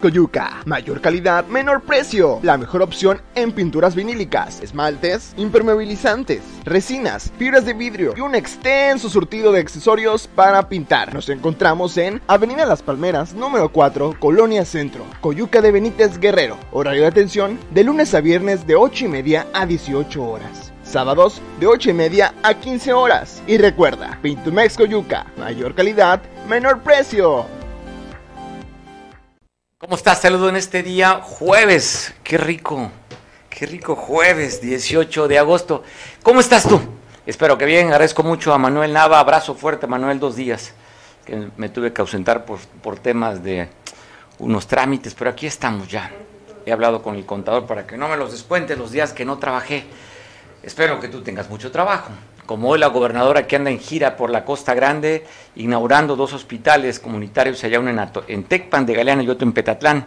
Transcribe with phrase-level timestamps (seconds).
[0.00, 2.38] Coyuca, mayor calidad, menor precio.
[2.42, 9.10] La mejor opción en pinturas vinílicas, esmaltes, impermeabilizantes, resinas, fibras de vidrio y un extenso
[9.10, 11.12] surtido de accesorios para pintar.
[11.12, 16.58] Nos encontramos en Avenida Las Palmeras, número 4, Colonia Centro, Coyuca de Benítez Guerrero.
[16.70, 20.72] Horario de atención de lunes a viernes de 8 y media a 18 horas.
[20.84, 23.42] Sábados de 8 y media a 15 horas.
[23.48, 27.57] Y recuerda, Pintumex Coyuca, mayor calidad, menor precio.
[29.80, 30.20] ¿Cómo estás?
[30.20, 32.12] Saludo en este día jueves.
[32.24, 32.90] Qué rico,
[33.48, 35.84] qué rico jueves 18 de agosto.
[36.24, 36.80] ¿Cómo estás tú?
[37.24, 37.86] Espero que bien.
[37.86, 39.20] Agradezco mucho a Manuel Nava.
[39.20, 40.74] Abrazo fuerte, Manuel, dos días.
[41.24, 43.68] Que me tuve que ausentar por, por temas de
[44.40, 46.10] unos trámites, pero aquí estamos ya.
[46.66, 49.38] He hablado con el contador para que no me los descuente los días que no
[49.38, 49.84] trabajé.
[50.60, 52.10] Espero que tú tengas mucho trabajo
[52.48, 56.98] como hoy la gobernadora que anda en gira por la Costa Grande, inaugurando dos hospitales
[56.98, 57.90] comunitarios allá uno
[58.26, 60.06] en, Tecpan de Galeana y otro en Petatlán,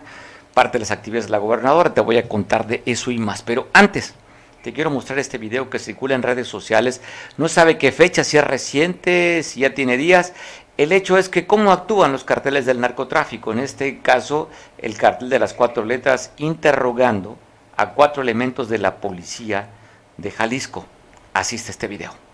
[0.51, 3.43] parte de las actividades de la gobernadora, te voy a contar de eso y más.
[3.43, 4.16] Pero antes,
[4.63, 7.01] te quiero mostrar este video que circula en redes sociales.
[7.38, 10.33] No sabe qué fecha, si es reciente, si ya tiene días.
[10.77, 15.29] El hecho es que cómo actúan los carteles del narcotráfico, en este caso el cartel
[15.29, 17.38] de las cuatro letras, interrogando
[17.77, 19.69] a cuatro elementos de la policía
[20.17, 20.88] de Jalisco.
[21.33, 22.30] Asiste este video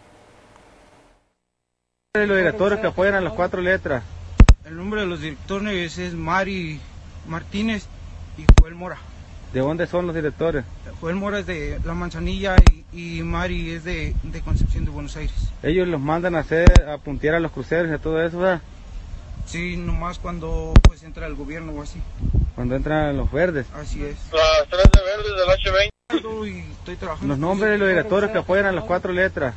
[2.20, 4.04] de los directores que apoyan a las cuatro letras?
[4.66, 6.80] El nombre de los directores es Mari
[7.28, 7.86] Martínez
[8.38, 8.98] y Joel Mora.
[9.54, 10.66] ¿De dónde son los directores?
[11.00, 12.56] Joel Mora es de La Manzanilla
[12.92, 15.36] y, Mari es de, Concepción de Buenos Aires.
[15.64, 18.62] ¿Ellos los mandan a hacer, a puntear a los cruceros y todo eso, verdad?
[19.46, 22.02] Sí, nomás cuando pues entra el gobierno o así.
[22.56, 23.68] Cuando entran los verdes.
[23.74, 24.18] Así es.
[24.34, 26.72] Las tres de verdes del H20.
[26.72, 27.28] estoy trabajando.
[27.28, 29.56] Los nombres de los directores que apoyan a las cuatro letras.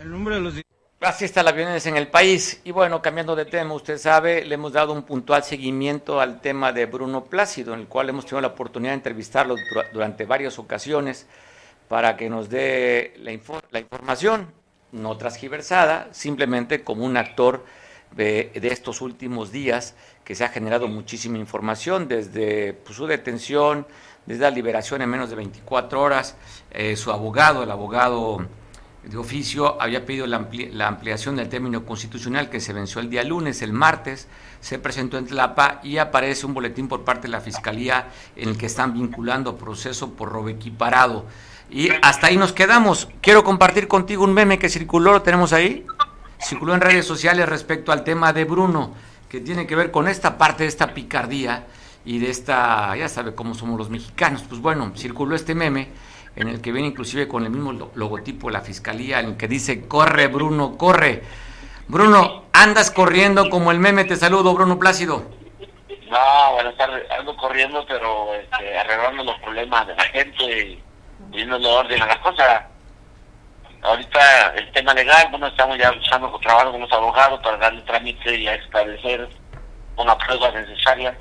[0.00, 0.54] El nombre de los
[1.02, 2.60] Así está la violencia en el país.
[2.62, 6.74] Y bueno, cambiando de tema, usted sabe, le hemos dado un puntual seguimiento al tema
[6.74, 9.54] de Bruno Plácido, en el cual hemos tenido la oportunidad de entrevistarlo
[9.94, 11.26] durante varias ocasiones
[11.88, 14.52] para que nos dé la, información,
[14.92, 17.64] no transgiversada, simplemente como un actor
[18.10, 23.86] de, estos últimos días que se ha generado muchísima información desde pues, su detención,
[24.26, 26.36] desde la liberación en menos de 24 horas,
[26.72, 28.46] eh, su abogado, el abogado
[29.04, 30.36] de oficio había pedido la,
[30.86, 34.28] ampliación del término constitucional que se venció el día lunes, el martes,
[34.60, 38.58] se presentó en Tlapa y aparece un boletín por parte de la Fiscalía en el
[38.58, 41.24] que están vinculando proceso por robo equiparado.
[41.70, 43.08] Y hasta ahí nos quedamos.
[43.22, 45.86] Quiero compartir contigo un meme que circuló, lo tenemos ahí,
[46.38, 48.92] circuló en redes sociales respecto al tema de Bruno,
[49.28, 51.66] que tiene que ver con esta parte de esta picardía
[52.04, 54.42] y de esta, ya sabe cómo somos los mexicanos.
[54.48, 55.88] Pues bueno, circuló este meme
[56.36, 59.48] en el que viene inclusive con el mismo logotipo de la fiscalía, en el que
[59.48, 61.22] dice, corre Bruno, corre.
[61.88, 65.24] Bruno, andas corriendo como el meme, te saludo, Bruno Plácido.
[66.08, 70.80] No, tardes, ando corriendo, pero este, arreglando los problemas de la gente
[71.32, 72.64] y el orden a las cosas.
[73.82, 78.36] Ahorita el tema legal, bueno, estamos ya usando trabajo con los abogados para darle trámite
[78.36, 79.28] y a establecer
[79.96, 81.16] una prueba necesaria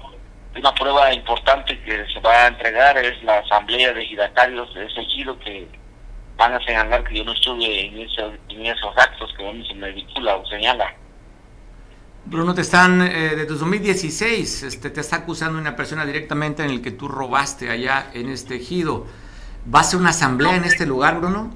[0.56, 5.04] una prueba importante que se va a entregar es la asamblea de giratarios de ese
[5.06, 5.68] giro que
[6.38, 9.92] van a señalar que yo no estuve en, en esos actos que uno se me
[9.92, 10.94] vincula o señala.
[12.26, 16.82] Bruno, te están, eh, desde 2016, este, te está acusando una persona directamente en el
[16.82, 19.08] que tú robaste allá en este ejido.
[19.74, 21.54] ¿Va a ser una asamblea en este lugar, Bruno?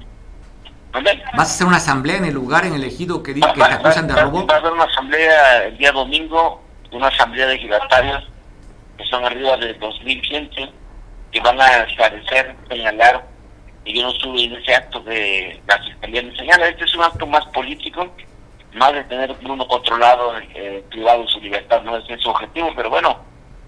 [0.92, 4.06] ¿Vas a hacer una asamblea en el lugar, en el ejido que, que te acusan
[4.06, 4.46] de robo?
[4.46, 6.62] Va a haber una asamblea el día domingo,
[6.92, 8.33] una asamblea de giratarios
[8.96, 10.70] que son arriba de 2.100,
[11.32, 13.24] que van a esclarecer, señalar,
[13.84, 17.02] y yo no estuve en ese acto de la Fiscalía me señala, este es un
[17.02, 18.08] acto más político,
[18.72, 23.18] más de tener uno controlado, eh, privado su libertad, no es su objetivo, pero bueno,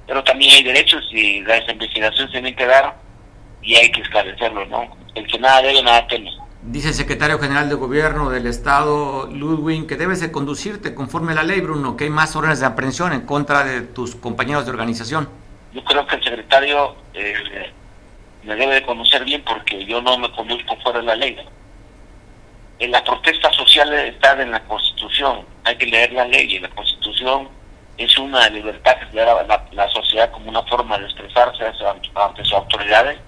[0.07, 2.97] pero también hay derechos y las investigaciones tienen que dar
[3.63, 4.97] y hay que esclarecerlo, ¿no?
[5.15, 6.31] El que nada debe, nada teme.
[6.67, 11.37] Dice el secretario general de gobierno del estado, Ludwig, que debes de conducirte conforme a
[11.37, 14.73] la ley, Bruno, que hay más órdenes de aprehensión en contra de tus compañeros de
[14.73, 15.29] organización.
[15.73, 17.71] Yo creo que el secretario eh,
[18.43, 21.39] me debe de conocer bien porque yo no me conduzco fuera de la ley.
[22.81, 26.71] En la protesta social está en la Constitución, hay que leer la ley y la
[26.71, 27.49] Constitución
[27.97, 31.63] es una libertad que da la, la, sociedad como una forma de expresarse
[32.17, 33.21] ante sus autoridades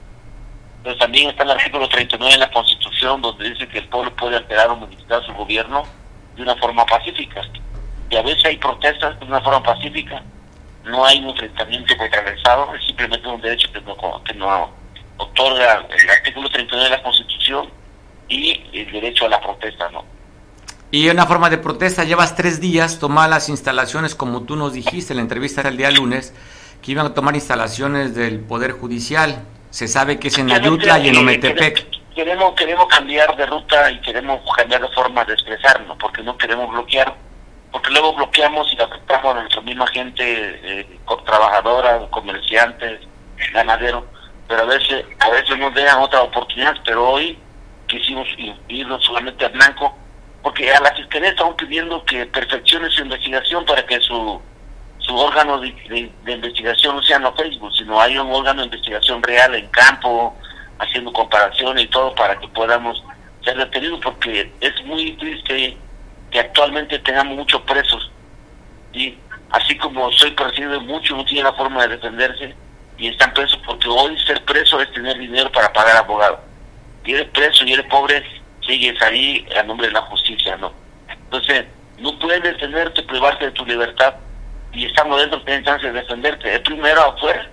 [0.88, 4.36] pero también está el artículo 39 de la Constitución donde dice que el pueblo puede
[4.36, 5.82] alterar o modificar su gobierno
[6.34, 7.42] de una forma pacífica.
[8.08, 10.22] Y a veces hay protestas de una forma pacífica,
[10.86, 14.70] no hay un enfrentamiento contrarrestado, es simplemente un derecho que no, que no
[15.18, 17.68] otorga el artículo 39 de la Constitución
[18.30, 20.06] y el derecho a la protesta, ¿no?
[20.90, 25.12] Y una forma de protesta, llevas tres días, tomar las instalaciones como tú nos dijiste
[25.12, 26.32] en la entrevista del día lunes,
[26.80, 29.44] que iban a tomar instalaciones del Poder Judicial.
[29.70, 31.86] Se sabe que es en Ayutla y en Ometepec.
[32.14, 36.70] Queremos, queremos cambiar de ruta y queremos cambiar de forma de expresarnos, porque no queremos
[36.70, 37.14] bloquear,
[37.70, 43.00] porque luego bloqueamos y afectamos a nuestra misma gente, eh, trabajadora, comerciantes,
[43.52, 44.04] ganaderos,
[44.48, 47.38] pero a veces, a veces nos dejan otra oportunidad, pero hoy
[47.86, 48.26] quisimos
[48.68, 49.96] irnos solamente a blanco,
[50.42, 54.40] porque a la Fiscalía estamos pidiendo que perfeccione su investigación para que su
[55.08, 59.54] su órgano de, investigación no sea no Facebook, sino hay un órgano de investigación real
[59.54, 60.36] en campo,
[60.78, 63.02] haciendo comparaciones y todo para que podamos
[63.42, 65.76] ser detenidos, porque es muy triste
[66.30, 68.10] que actualmente tengamos muchos presos.
[68.92, 69.16] y
[69.50, 72.54] Así como soy perseguido, muchos no tienen la forma de defenderse
[72.98, 76.38] y están presos porque hoy ser preso es tener dinero para pagar abogado.
[77.06, 78.22] Y eres preso y eres pobre,
[78.66, 80.70] sigues ahí a nombre de la justicia, ¿no?
[81.08, 81.64] Entonces,
[81.96, 84.16] no puedes detenerte, privarte de tu libertad
[84.72, 86.54] y estando dentro tienes chance de defenderte.
[86.54, 87.48] Es primero afuera.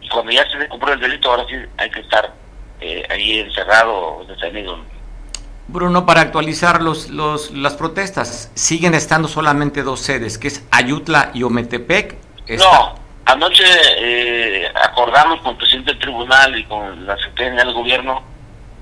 [0.00, 2.32] Y cuando ya se descubrió el delito, ahora sí hay que estar
[2.80, 4.78] eh, ahí encerrado o detenido.
[5.68, 11.30] Bruno, para actualizar los, los, las protestas, siguen estando solamente dos sedes, que es Ayutla
[11.34, 12.16] y Ometepec.
[12.58, 12.94] No,
[13.24, 13.64] anoche
[13.96, 18.22] eh, acordamos con el presidente del tribunal y con la secretaria del gobierno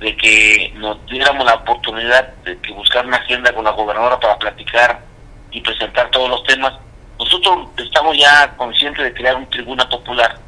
[0.01, 4.39] de que nos diéramos la oportunidad de que buscar una agenda con la gobernadora para
[4.39, 5.03] platicar
[5.51, 6.73] y presentar todos los temas
[7.21, 10.39] nosotros estamos ya conscientes de crear un tribuna popular.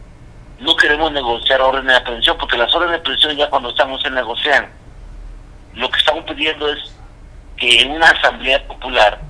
[0.59, 4.09] No queremos negociar órdenes de aprehensión porque las órdenes de aprehensión ya cuando estamos se
[4.09, 4.73] negocian.
[5.75, 6.79] Lo que estamos pidiendo es
[7.59, 9.21] que en una asamblea popular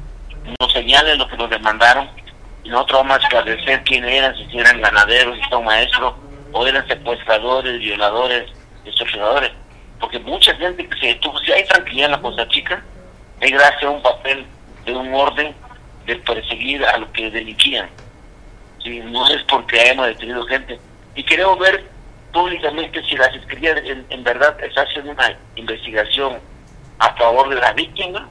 [0.61, 2.09] nos señalen lo que nos demandaron
[2.63, 6.15] y nosotros vamos a esclarecer quiénes eran, si eran ganaderos, si son maestros,
[6.53, 8.53] o eran secuestradores, violadores,
[8.85, 9.51] extorsionadores.
[9.99, 12.85] Porque mucha gente que se detuvo, si hay tranquilidad en la Cosa Chica,
[13.41, 14.47] hay gracias a un papel
[14.85, 15.53] de un orden
[16.07, 17.89] de perseguir a los que delinquían.
[18.83, 19.01] ¿sí?
[19.01, 20.79] No es porque hayamos detenido gente.
[21.15, 21.85] Y queremos ver
[22.33, 23.75] públicamente si la Fiscalía
[24.09, 26.39] en, verdad está haciendo una investigación
[26.99, 28.29] a favor de la víctima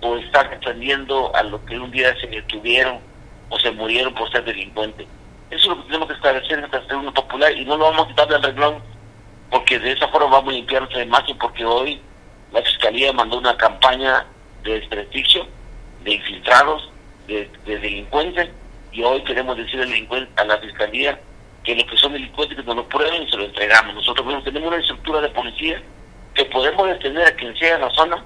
[0.00, 3.00] o está defendiendo a los que un día se detuvieron
[3.48, 5.06] o se murieron por ser delincuentes.
[5.50, 8.04] Eso es lo que tenemos que establecer en esta tribuna popular y no lo vamos
[8.04, 8.82] a quitar del reglón
[9.50, 12.00] porque de esa forma vamos a limpiar nuestra imagen porque hoy
[12.52, 14.26] la Fiscalía mandó una campaña
[14.62, 15.46] de desprestigio,
[16.04, 16.90] de infiltrados,
[17.28, 18.48] de, delincuentes
[18.90, 19.80] y hoy queremos decir
[20.36, 21.20] a la fiscalía
[21.62, 23.94] que los que son delincuentes que nos lo prueben y se lo entregamos.
[23.94, 25.80] Nosotros tenemos una estructura de policía
[26.34, 28.24] que podemos detener a quien sea en la zona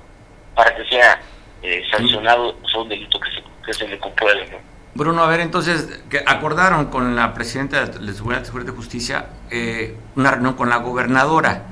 [0.55, 1.21] para que sea
[1.63, 4.49] eh, sancionado son delitos que se, que se le comprueben.
[4.95, 10.33] Bruno, a ver, entonces, que acordaron con la presidenta de Seguridad, de Justicia eh, una
[10.33, 11.67] reunión con la gobernadora.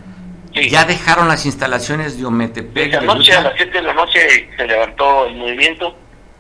[0.53, 3.03] ¿Ya dejaron las instalaciones de Ometepec?
[3.03, 5.94] noche, a las 7 de la noche se levantó el movimiento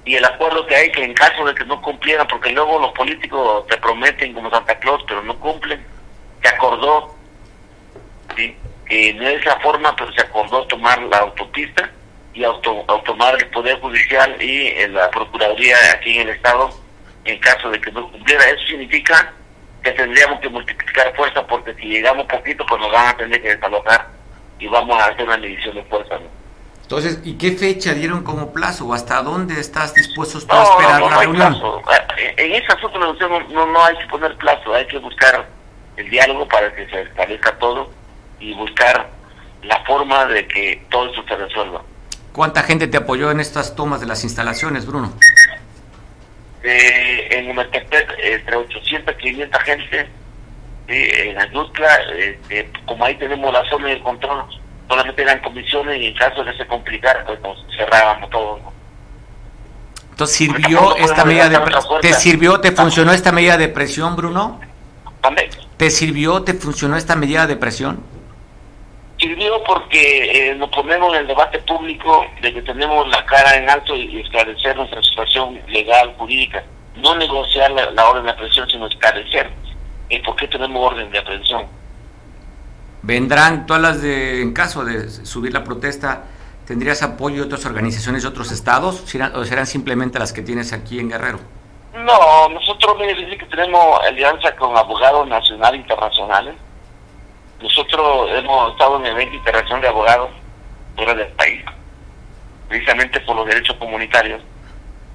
[0.04, 2.92] y el acuerdo que hay que en caso de que no cumplieran, porque luego los
[2.92, 5.84] políticos te prometen como Santa Claus, pero no cumplen,
[6.42, 7.14] se acordó,
[8.36, 8.56] que
[8.88, 11.90] de esa forma pero se acordó tomar la autopista
[12.34, 16.70] y auto, tomar el Poder Judicial y eh, la Procuraduría aquí en el Estado
[17.24, 18.44] en caso de que no cumpliera.
[18.50, 19.32] Eso significa
[19.82, 23.54] que tendríamos que multiplicar fuerza porque si llegamos poquito pues nos van a tener que
[23.54, 24.08] desalojar
[24.58, 26.18] y vamos a hacer una medición de fuerza.
[26.90, 31.20] Entonces, ¿y qué fecha dieron como plazo o hasta dónde estás dispuesto a esperar la
[31.20, 31.56] reunión?
[32.18, 35.46] Eh, en esa asunto no, no hay que poner plazo, hay que buscar
[35.96, 37.92] el diálogo para que se establezca todo
[38.40, 39.08] y buscar
[39.62, 41.80] la forma de que todo eso se resuelva.
[42.32, 45.12] ¿Cuánta gente te apoyó en estas tomas de las instalaciones, Bruno?
[46.64, 50.08] Eh, en Humetepec, entre 800 y 500 gente.
[50.88, 54.44] en Ayutla, eh, como ahí tenemos la zona de control,
[54.90, 58.58] solamente eran comisiones y en caso de que se complicara, pues nos cerrábamos todo.
[60.10, 61.60] Entonces, ¿sirvió esta medida de?
[62.02, 64.60] ¿Te sirvió, te funcionó esta medida de presión, Bruno?
[65.76, 68.02] ¿Te sirvió, te funcionó esta medida de presión?
[69.16, 73.70] Sirvió porque eh, nos ponemos en el debate público de que tenemos la cara en
[73.70, 76.64] alto y esclarecer nuestra situación legal, jurídica.
[76.96, 79.50] No negociar la, orden de aprehensión, sino esclarecer
[80.08, 81.79] el por qué tenemos orden de aprehensión
[83.02, 86.24] vendrán todas las de, en caso de subir la protesta,
[86.66, 89.02] ¿tendrías apoyo de otras organizaciones de otros estados
[89.34, 91.40] o serán simplemente las que tienes aquí en Guerrero?
[91.94, 96.54] No, nosotros me decir que tenemos alianza con abogados nacionales e internacionales.
[97.60, 100.30] Nosotros hemos estado en el evento internacional de abogados
[100.96, 101.62] fuera del país,
[102.68, 104.40] precisamente por los derechos comunitarios.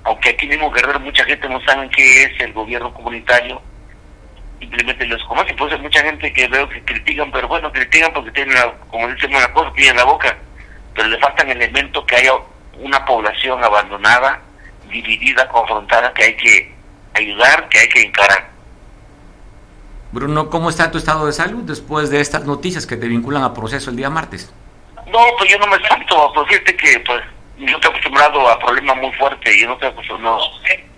[0.04, 3.62] Aunque aquí mismo Guerrero mucha gente no sabe qué es el gobierno comunitario,
[4.60, 5.54] simplemente los conoce.
[5.54, 8.58] Pues hay mucha gente que veo que critican, pero bueno, critican porque tienen,
[8.90, 10.36] como dicen una cosa, tienen la boca,
[10.94, 12.34] pero le faltan elementos que haya
[12.80, 14.42] una población abandonada,
[14.90, 16.76] dividida, confrontada, que hay que
[17.14, 18.50] ayudar, que hay que encarar.
[20.12, 23.54] Bruno, ¿cómo está tu estado de salud después de estas noticias que te vinculan a
[23.54, 24.54] proceso el día martes?
[25.08, 27.22] No, pues yo no me siento, pues fíjate que pues
[27.58, 30.40] yo estoy acostumbrado a problemas muy fuertes, yo no estoy acostumbrado,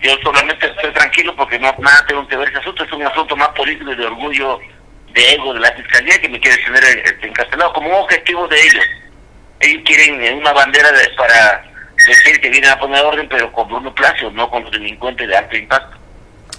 [0.02, 3.36] yo solamente estoy tranquilo porque no nada tengo que ver ese asunto, es un asunto
[3.36, 4.60] más político y de orgullo,
[5.14, 8.60] de ego de la fiscalía que me quiere tener este, encarcelado como un objetivo de
[8.60, 8.86] ellos.
[9.60, 11.64] Ellos quieren una bandera de, para
[12.08, 15.36] decir que vienen a poner orden, pero con Bruno Placio, no con los delincuentes de
[15.36, 15.98] alto impacto.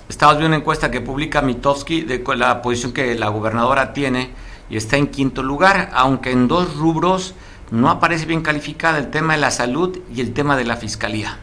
[0.08, 4.30] Estabas viendo una encuesta que publica Mitofsky de la posición que la gobernadora tiene
[4.70, 7.34] y está en quinto lugar, aunque en dos rubros
[7.70, 11.38] no aparece bien calificada el tema de la salud y el tema de la fiscalía,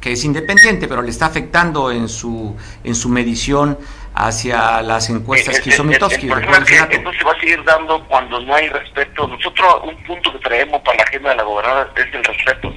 [0.00, 3.78] que es independiente, pero le está afectando en su en su medición
[4.14, 6.28] hacia las encuestas que hizo Mitofsky.
[6.28, 9.28] Esto se va a seguir dando cuando no hay respeto.
[9.28, 12.74] Nosotros un punto que traemos para la agenda de la gobernadora es el respeto.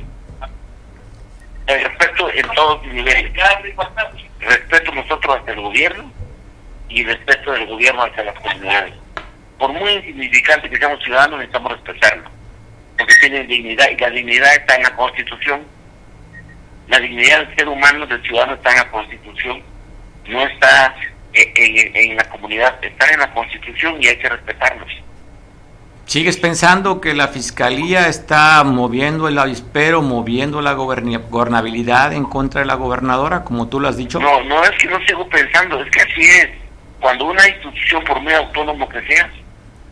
[1.68, 3.32] El respeto en todos los niveles.
[4.40, 6.12] Respeto nosotros hacia el gobierno
[6.90, 8.94] y respeto del gobierno hacia las comunidades.
[9.58, 12.41] Por muy insignificante que seamos ciudadanos, necesitamos respetarlo.
[13.02, 15.62] Porque tienen dignidad y la dignidad está en la Constitución.
[16.88, 19.62] La dignidad del ser humano, del ciudadano, está en la Constitución.
[20.28, 20.96] No está
[21.34, 24.90] en, en la comunidad, está en la Constitución y hay que respetarlos.
[26.06, 32.68] ¿Sigues pensando que la Fiscalía está moviendo el avispero, moviendo la gobernabilidad en contra de
[32.68, 34.20] la gobernadora, como tú lo has dicho?
[34.20, 36.50] No, no es que no sigo pensando, es que así es.
[37.00, 39.32] Cuando una institución, por muy autónomo que sea,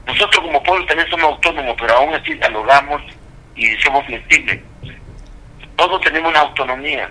[0.10, 3.02] nosotros como pueblo también somos autónomos, pero aún así dialogamos
[3.56, 4.60] y somos flexibles.
[5.76, 7.10] Todos tenemos una autonomía,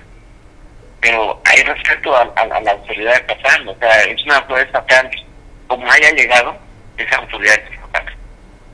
[1.00, 3.68] pero hay respeto a, la autoridad estatal.
[3.68, 5.10] O sea, es una autoridad estatal,
[5.68, 6.58] como haya llegado,
[6.96, 8.16] esa autoridad estatal.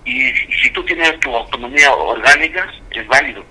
[0.06, 3.44] Y si tú tienes tu autonomía orgánica, es válido.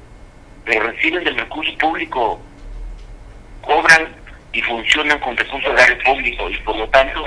[0.66, 2.42] Pero reciben del recurso público,
[3.62, 4.08] cobran
[4.54, 7.24] y funcionan con recursos de público y por lo tanto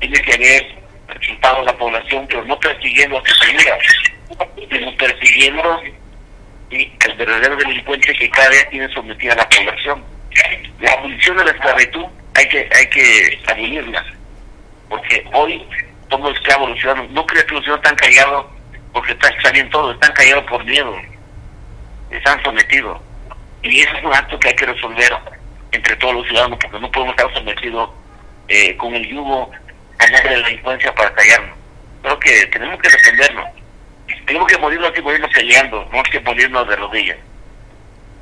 [0.00, 0.79] tiene que haber
[1.10, 3.38] resultado a la población, pero no persiguiendo a sus
[4.70, 5.82] sino persiguiendo
[6.70, 10.04] el verdadero delincuente que cada vez tiene sometida a la población.
[10.80, 14.04] La abolición de la esclavitud hay que hay que abolirla,
[14.88, 15.66] porque hoy
[16.08, 17.10] somos esclavos los ciudadanos.
[17.10, 18.46] No crees que los ciudadanos están callados
[18.92, 20.96] porque está, bien todo, están callados por miedo,
[22.10, 23.00] están sometidos.
[23.62, 25.16] Y ese es un acto que hay que resolver
[25.72, 27.90] entre todos los ciudadanos, porque no podemos estar sometidos
[28.48, 29.50] eh, con el yugo
[30.00, 31.56] a de la delincuencia para callarnos.
[32.02, 33.46] Creo que tenemos que defendernos.
[34.26, 37.18] Tenemos que morirnos así, morirnos peleando, no que morirnos de rodillas.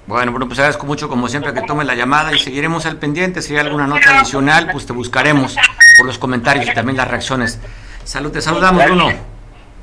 [0.06, 3.42] Bueno, bueno, pues agradezco mucho como siempre que tome la llamada y seguiremos al pendiente.
[3.42, 5.54] Si hay alguna nota adicional, pues te buscaremos
[5.98, 7.60] por los comentarios y también las reacciones.
[8.04, 9.12] Salud, te saludamos, Bruno.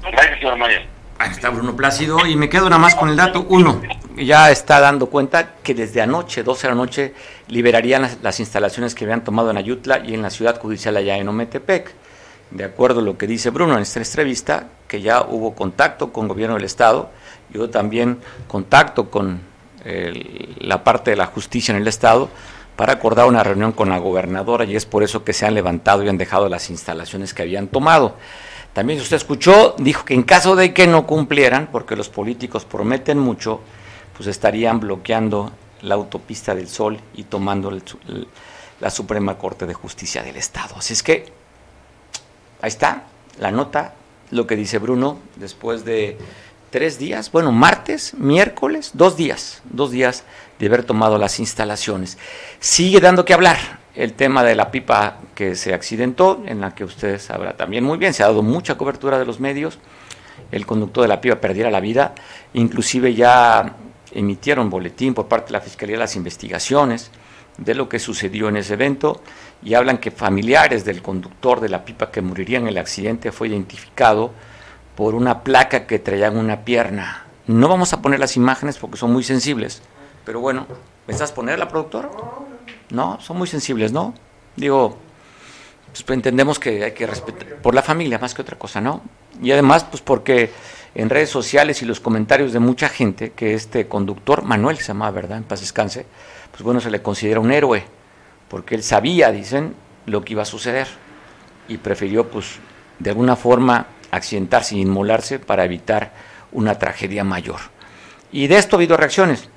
[0.01, 0.79] Gracias, señor Mario.
[1.19, 3.81] Ahí está Bruno Plácido y me quedo nada más con el dato uno.
[4.17, 7.13] Ya está dando cuenta que desde anoche, 12 de la noche,
[7.47, 11.27] liberarían las, instalaciones que habían tomado en Ayutla y en la ciudad judicial allá en
[11.27, 11.91] Ometepec.
[12.51, 16.25] De acuerdo a lo que dice Bruno en esta entrevista, que ya hubo contacto con
[16.25, 17.09] el gobierno del Estado
[17.53, 19.41] y hubo también contacto con
[19.83, 22.29] la parte de la justicia en el Estado
[22.75, 26.03] para acordar una reunión con la gobernadora y es por eso que se han levantado
[26.03, 28.15] y han dejado las instalaciones que habían tomado.
[28.73, 33.19] También usted escuchó, dijo que en caso de que no cumplieran, porque los políticos prometen
[33.19, 33.61] mucho,
[34.15, 37.71] pues estarían bloqueando la autopista del Sol y tomando
[38.79, 40.75] la Suprema Corte de Justicia del Estado.
[40.77, 41.25] Así es que
[42.61, 43.03] ahí está
[43.39, 43.93] la nota,
[44.31, 46.17] lo que dice Bruno, después de
[46.71, 50.23] tres días, bueno, martes, miércoles, dos días, dos días
[50.59, 52.17] de haber tomado las instalaciones.
[52.59, 53.57] Sigue dando que hablar
[53.95, 57.97] el tema de la pipa que se accidentó, en la que ustedes sabrá también muy
[57.97, 59.79] bien, se ha dado mucha cobertura de los medios,
[60.51, 62.13] el conductor de la pipa perdiera la vida,
[62.53, 63.77] inclusive ya
[64.15, 67.11] emitieron boletín por parte de la Fiscalía de las investigaciones
[67.57, 69.21] de lo que sucedió en ese evento
[69.63, 73.47] y hablan que familiares del conductor de la pipa que moriría en el accidente fue
[73.47, 74.31] identificado
[74.95, 77.25] por una placa que traía en una pierna.
[77.47, 79.81] No vamos a poner las imágenes porque son muy sensibles,
[80.25, 80.65] pero bueno,
[81.07, 82.09] ¿me estás ponerla, productor?
[82.89, 84.13] No, son muy sensibles, ¿no?
[84.55, 84.97] Digo,
[85.87, 89.01] pues, entendemos que hay que respetar, por la familia más que otra cosa, ¿no?
[89.41, 90.51] Y además, pues porque
[90.95, 95.11] en redes sociales y los comentarios de mucha gente que este conductor, Manuel se llama,
[95.11, 95.37] ¿verdad?
[95.37, 96.05] En paz descanse,
[96.51, 97.83] pues bueno, se le considera un héroe,
[98.49, 99.75] porque él sabía, dicen,
[100.05, 100.87] lo que iba a suceder
[101.67, 102.59] y prefirió, pues,
[102.99, 106.13] de alguna forma accidentarse y inmolarse para evitar
[106.53, 107.59] una tragedia mayor.
[108.31, 109.49] Y de esto ha habido reacciones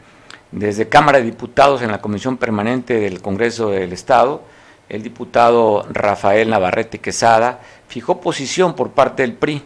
[0.50, 4.42] desde Cámara de Diputados en la Comisión Permanente del Congreso del Estado,
[4.88, 9.62] el diputado Rafael Navarrete Quesada fijó posición por parte del PRI,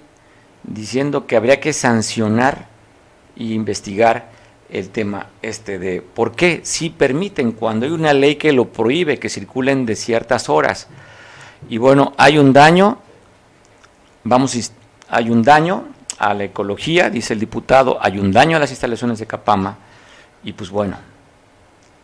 [0.65, 2.69] diciendo que habría que sancionar
[3.37, 4.31] e investigar
[4.71, 9.19] el tema este de por qué si permiten cuando hay una ley que lo prohíbe
[9.19, 10.89] que circulen de ciertas horas.
[11.69, 12.99] Y bueno, hay un daño
[14.25, 14.73] vamos,
[15.09, 15.85] hay un daño
[16.19, 19.79] a la ecología, dice el diputado, hay un daño a las instalaciones de Capama
[20.45, 20.97] y pues bueno,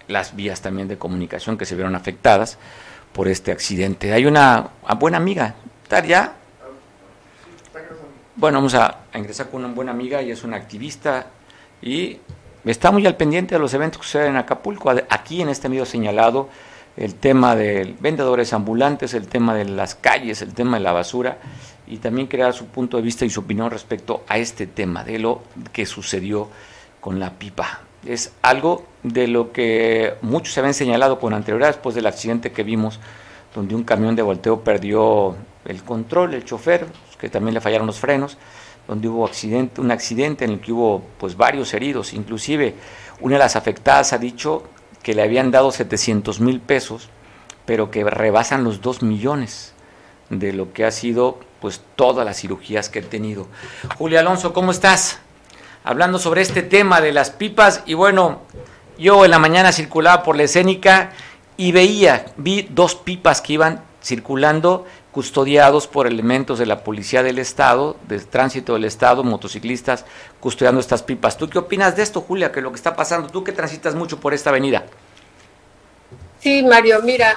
[0.08, 2.58] las vías también de comunicación que se vieron afectadas
[3.12, 4.12] por este accidente.
[4.12, 6.34] Hay una, buena amiga, ¿está ya?
[8.38, 11.26] Bueno, vamos a, ingresar con una buena amiga y es una activista
[11.82, 12.18] y
[12.64, 14.90] está muy al pendiente de los eventos que suceden en Acapulco.
[15.10, 16.48] Aquí en este medio señalado
[16.96, 21.38] el tema de vendedores ambulantes, el tema de las calles, el tema de la basura
[21.88, 25.18] y también crear su punto de vista y su opinión respecto a este tema de
[25.18, 25.42] lo
[25.72, 26.48] que sucedió
[27.00, 27.80] con la pipa.
[28.06, 32.62] Es algo de lo que muchos se habían señalado con anterioridad después del accidente que
[32.62, 33.00] vimos,
[33.52, 36.86] donde un camión de volteo perdió el control, el chofer,
[37.18, 38.38] que también le fallaron los frenos,
[38.86, 42.74] donde hubo accidente, un accidente en el que hubo pues varios heridos, inclusive
[43.20, 44.64] una de las afectadas ha dicho
[45.02, 47.08] que le habían dado 700 mil pesos,
[47.66, 49.74] pero que rebasan los 2 millones
[50.30, 53.46] de lo que ha sido pues todas las cirugías que he tenido.
[53.98, 55.18] Julia Alonso, ¿cómo estás?
[55.84, 58.40] Hablando sobre este tema de las pipas y bueno,
[58.98, 61.12] yo en la mañana circulaba por la escénica
[61.56, 67.38] y veía, vi dos pipas que iban circulando custodiados por elementos de la Policía del
[67.38, 70.04] Estado, del Tránsito del Estado, motociclistas
[70.40, 71.38] custodiando estas pipas.
[71.38, 73.28] ¿Tú qué opinas de esto, Julia, que lo que está pasando?
[73.28, 74.84] Tú que transitas mucho por esta avenida.
[76.40, 77.36] Sí, Mario, mira,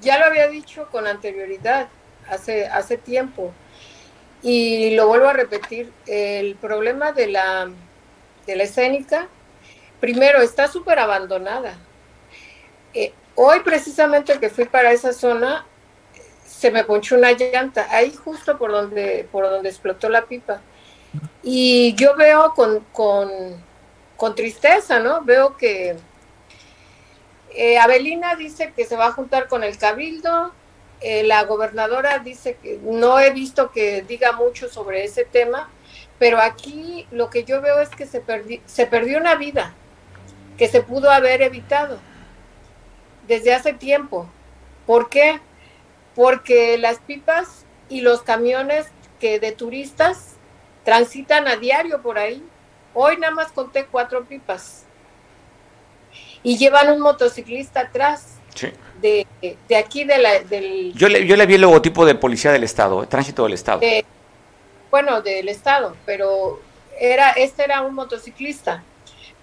[0.00, 1.88] ya lo había dicho con anterioridad,
[2.30, 3.52] hace, hace tiempo,
[4.42, 7.68] y lo vuelvo a repetir, el problema de la,
[8.46, 9.28] de la escénica,
[10.00, 11.76] primero, está súper abandonada.
[12.94, 15.66] Eh, hoy precisamente que fui para esa zona,
[16.48, 20.60] se me ponchó una llanta, ahí justo por donde, por donde explotó la pipa.
[21.42, 25.22] Y yo veo con, con, tristeza, ¿no?
[25.22, 25.96] Veo que
[27.54, 30.52] eh, Abelina dice que se va a juntar con el cabildo,
[31.00, 35.70] eh, la gobernadora dice que no he visto que diga mucho sobre ese tema,
[36.18, 38.22] pero aquí lo que yo veo es que se,
[38.66, 39.74] se perdió una vida
[40.56, 41.98] que se pudo haber evitado
[43.28, 44.28] desde hace tiempo.
[44.86, 45.40] ¿Por qué?
[46.18, 48.88] Porque las pipas y los camiones
[49.20, 50.34] que de turistas
[50.84, 52.42] transitan a diario por ahí.
[52.92, 54.82] Hoy nada más conté cuatro pipas.
[56.42, 58.34] Y llevan un motociclista atrás.
[59.00, 59.28] De,
[59.78, 60.92] aquí de la, del...
[60.94, 63.80] Yo le, yo le vi el logotipo de policía del Estado, tránsito del Estado.
[64.90, 66.60] bueno, del Estado, pero
[66.98, 68.82] era, este era un motociclista.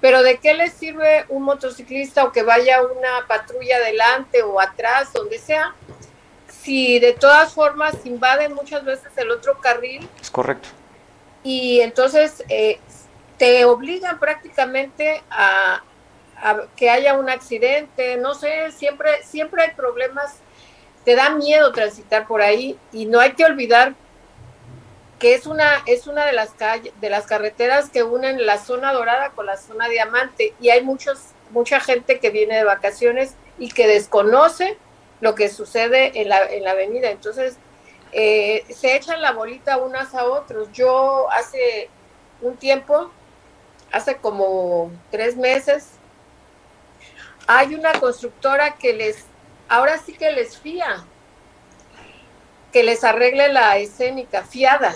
[0.02, 5.14] Pero ¿de qué le sirve un motociclista o que vaya una patrulla adelante o atrás,
[5.14, 5.74] donde sea,
[6.66, 10.10] si de todas formas invaden muchas veces el otro carril.
[10.20, 10.68] Es correcto.
[11.44, 12.80] Y entonces eh,
[13.38, 15.84] te obligan prácticamente a,
[16.76, 20.38] que haya un accidente, no sé, siempre, siempre hay problemas,
[21.04, 23.94] te da miedo transitar por ahí y no hay que olvidar
[25.20, 28.92] que es una, es una de las calles, de las carreteras que unen la zona
[28.92, 31.20] dorada con la zona diamante y hay muchos,
[31.52, 34.78] mucha gente que viene de vacaciones y que desconoce
[35.26, 37.10] lo que sucede en la, en la avenida.
[37.10, 37.58] Entonces,
[38.12, 40.72] eh, se echan la bolita unas a otros.
[40.72, 41.90] Yo hace
[42.42, 43.10] un tiempo,
[43.92, 45.94] hace como tres meses,
[47.48, 49.26] hay una constructora que les,
[49.68, 51.04] ahora sí que les fía,
[52.72, 54.96] que les arregle la escénica, fiada,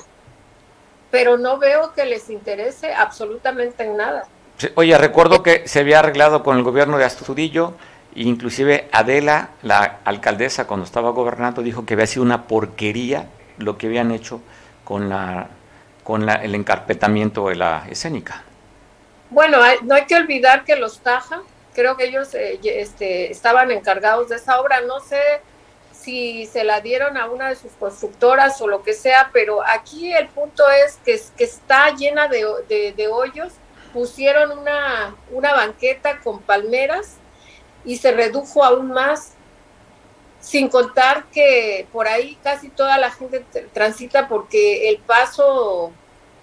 [1.10, 4.28] pero no veo que les interese absolutamente en nada.
[4.76, 7.74] Oye, recuerdo que se había arreglado con el gobierno de Astudillo
[8.16, 13.88] Inclusive Adela, la alcaldesa, cuando estaba gobernando, dijo que había sido una porquería lo que
[13.88, 14.42] habían hecho
[14.84, 15.50] con, la,
[16.04, 18.44] con la, el encarpetamiento de la escénica.
[19.30, 21.44] Bueno, no hay que olvidar que los Taja,
[21.76, 25.22] creo que ellos eh, este, estaban encargados de esa obra, no sé
[25.92, 30.12] si se la dieron a una de sus constructoras o lo que sea, pero aquí
[30.12, 33.54] el punto es que, que está llena de, de, de hoyos,
[33.94, 37.18] pusieron una, una banqueta con palmeras
[37.86, 39.34] y se redujo aún más,
[40.40, 45.92] sin contar que por ahí casi toda la gente transita porque el paso,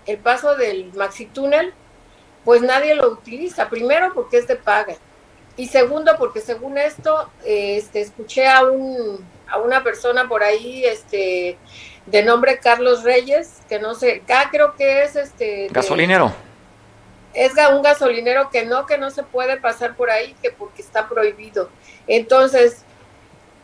[0.07, 1.73] el paso del maxi túnel,
[2.45, 3.69] pues nadie lo utiliza.
[3.69, 4.97] Primero porque es de paga
[5.57, 11.57] y segundo porque según esto, este, escuché a un a una persona por ahí, este,
[12.07, 16.33] de nombre Carlos Reyes, que no sé, acá creo que es este gasolinero
[17.37, 21.07] es un gasolinero que no, que no se puede pasar por ahí, que porque está
[21.07, 21.69] prohibido.
[22.07, 22.79] Entonces,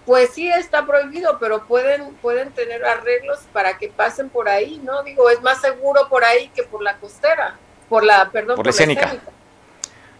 [0.05, 5.03] pues sí está prohibido, pero pueden, pueden tener arreglos para que pasen por ahí, ¿no?
[5.03, 7.57] Digo, es más seguro por ahí que por la costera,
[7.89, 9.17] por la, perdón, por, la escénica.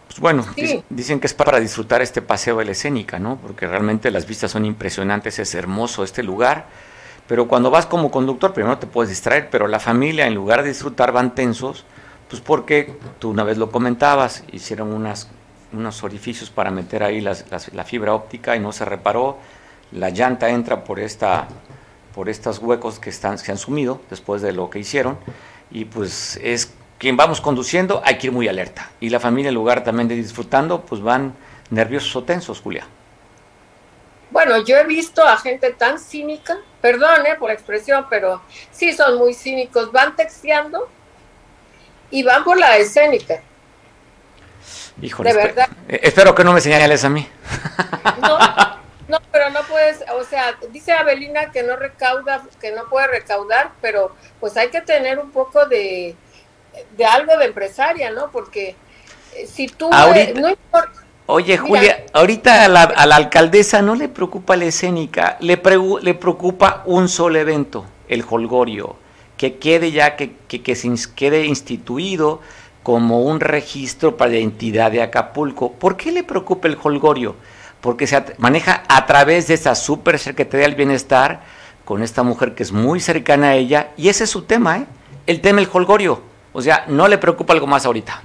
[0.07, 0.45] Pues bueno,
[0.89, 3.37] dicen que es para disfrutar este paseo de la escénica, ¿no?
[3.37, 6.65] Porque realmente las vistas son impresionantes, es hermoso este lugar.
[7.27, 10.69] Pero cuando vas como conductor, primero te puedes distraer, pero la familia, en lugar de
[10.69, 11.85] disfrutar, van tensos,
[12.33, 15.29] pues porque tú una vez lo comentabas, hicieron unas,
[15.71, 19.37] unos orificios para meter ahí la fibra óptica y no se reparó,
[19.91, 21.47] la llanta entra por esta
[22.15, 25.19] por estos huecos que están se han sumido después de lo que hicieron.
[25.69, 28.89] Y pues es quien vamos conduciendo hay que ir muy alerta.
[28.99, 31.35] Y la familia en lugar también de disfrutando pues van
[31.69, 32.87] nerviosos o tensos Julia.
[34.31, 38.41] Bueno, yo he visto a gente tan cínica, perdón por la expresión, pero
[38.71, 40.89] sí son muy cínicos, van texteando
[42.13, 43.41] y van por la escénica.
[45.01, 45.67] Híjole, de verdad.
[45.89, 47.27] Eh, espero que no me señales a mí.
[48.21, 48.37] No,
[49.07, 53.71] no, pero no puedes, o sea, dice Abelina que no recauda, que no puede recaudar,
[53.81, 56.15] pero pues hay que tener un poco de,
[56.95, 58.29] de algo de empresaria, ¿no?
[58.31, 58.75] Porque
[59.35, 64.55] eh, si tú eh, no importa Oye, Julia, ahorita a la, alcaldesa no le preocupa
[64.55, 65.59] la escénica, le,
[66.01, 68.97] le preocupa un solo evento, el holgorio,
[69.43, 72.39] que quede ya, que, que, se quede instituido
[72.81, 75.73] como un registro para la identidad de Acapulco.
[75.73, 77.35] ¿Por qué le preocupa el holgorio?
[77.81, 81.41] Porque se maneja a través de esa super secretaría del bienestar
[81.83, 84.85] con esta mujer que es muy cercana a ella, y ese es su tema, ¿eh?
[85.27, 86.21] el tema del holgorio.
[86.53, 88.21] O sea, no le preocupa algo más ahorita.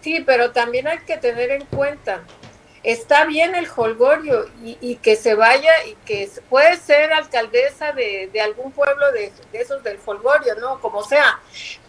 [0.00, 2.20] Sí, pero también hay que tener en cuenta,
[2.84, 8.70] está bien el holgorio y, que se vaya y que puede ser alcaldesa de, algún
[8.72, 10.80] pueblo de, esos del holgorio, ¿no?
[10.80, 11.40] Como sea,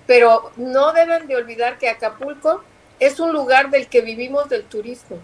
[0.08, 2.64] pero no deben de olvidar que Acapulco
[3.00, 5.20] es un lugar del que vivimos del turismo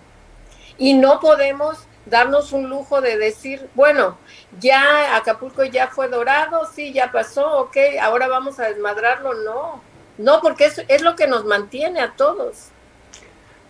[0.77, 4.17] y no podemos darnos un lujo de decir, bueno,
[4.59, 9.81] ya Acapulco ya fue dorado, sí, ya pasó, ok, ahora vamos a desmadrarlo, no,
[10.17, 12.69] no, porque es, es lo que nos mantiene a todos.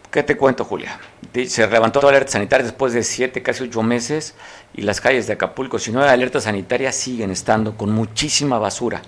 [0.09, 0.99] ¿Qué te cuento, Julia?
[1.33, 4.35] Se levantó la alerta sanitaria después de siete, casi ocho meses
[4.73, 9.01] y las calles de Acapulco, si no hay alerta sanitaria, siguen estando con muchísima basura.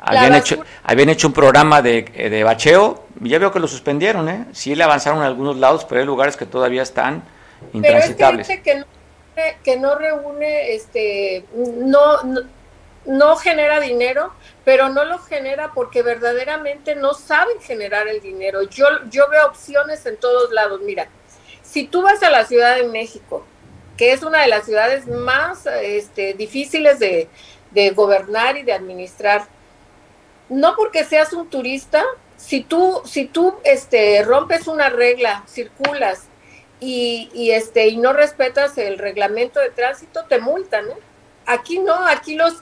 [0.00, 4.46] Habían hecho, habían hecho un programa de, de, bacheo, ya veo que lo suspendieron, ¿eh?
[4.52, 7.22] Sí le avanzaron en algunos lados, pero hay lugares que todavía están
[7.74, 8.46] intransitables.
[8.46, 8.86] Pero es que, que, no,
[9.62, 12.40] que no reúne, este, no, no,
[13.06, 14.32] no genera dinero,
[14.64, 18.62] pero no lo genera porque verdaderamente no saben generar el dinero.
[18.62, 20.80] Yo, yo veo opciones en todos lados.
[20.82, 21.08] Mira,
[21.70, 23.44] si tú vas a la Ciudad de México,
[23.96, 27.28] que es una de las ciudades más este, difíciles de,
[27.94, 29.46] gobernar y de administrar,
[30.48, 32.02] no porque seas un turista,
[32.36, 36.24] si tú, si tú este, rompes una regla, circulas
[36.80, 40.88] y, este, y no respetas el reglamento de tránsito, te multan.
[40.88, 40.94] ¿eh?
[41.46, 42.54] Aquí no, aquí los,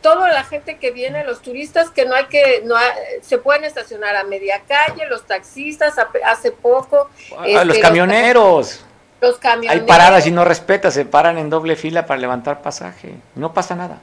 [0.00, 2.76] toda la gente que viene, los turistas que no hay que, no
[3.22, 7.10] se pueden estacionar a media calle, los taxistas, hace poco.
[7.38, 8.84] a los este, camioneros.
[9.20, 9.82] Los, camioneros.
[9.82, 13.14] Hay paradas y no respeta, se paran en doble fila para levantar pasaje.
[13.34, 14.00] No pasa nada.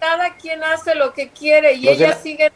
[0.00, 2.52] Cada quien hace lo que quiere y ella sigue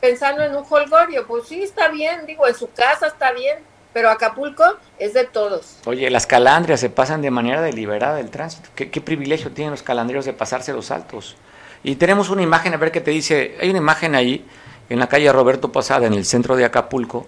[0.00, 1.26] pensando en un holgorio.
[1.26, 3.58] Pues sí, está bien, digo, en su casa está bien,
[3.92, 4.64] pero Acapulco
[4.98, 5.78] es de todos.
[5.84, 8.70] Oye, las calandrias se pasan de manera deliberada del tránsito.
[8.74, 11.36] ¿Qué, privilegio tienen los calandreros de pasarse los altos?
[11.84, 14.46] Y tenemos una imagen, a ver qué te dice, hay una imagen ahí,
[14.88, 17.26] en la calle Roberto Pasada, en el centro de Acapulco,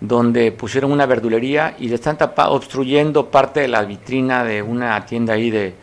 [0.00, 5.34] donde pusieron una verdulería y le están obstruyendo parte de la vitrina de una tienda
[5.34, 5.74] ahí de,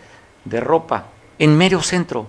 [0.46, 1.08] de ropa,
[1.40, 2.28] en medio centro.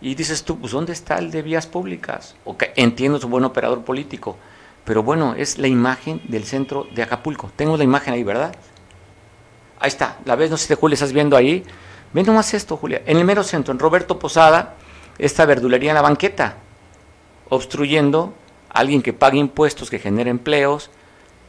[0.00, 2.36] Y dices tú, pues ¿dónde está el de vías públicas?
[2.44, 4.36] O que entiendo, es un buen operador político
[4.84, 7.50] pero bueno, es la imagen del centro de Acapulco.
[7.56, 8.54] Tengo la imagen ahí, ¿verdad?
[9.78, 11.64] Ahí está, la ves, no sé si Julia estás viendo ahí.
[12.12, 13.02] Ven nomás esto, Julia.
[13.06, 14.74] En el mero centro, en Roberto Posada,
[15.18, 16.56] esta verdulería en la banqueta,
[17.48, 18.34] obstruyendo
[18.70, 20.90] a alguien que pague impuestos, que genere empleos,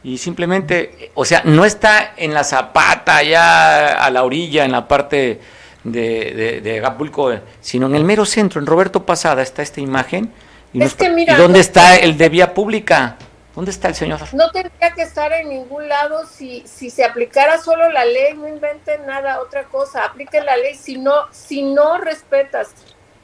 [0.02, 4.86] y simplemente, o sea, no está en la zapata, ya a la orilla, en la
[4.86, 5.40] parte
[5.82, 10.30] de, de, Acapulco, sino en el mero centro, en Roberto Posada, está esta imagen.
[10.72, 13.16] ¿Y, ¿y dónde está el de vía pública?
[13.56, 14.20] ¿Dónde está el señor?
[14.34, 18.46] No tendría que estar en ningún lado si, si se aplicara solo la ley, no
[18.46, 22.74] inventen nada, otra cosa, apliquen la ley si no, si no respetas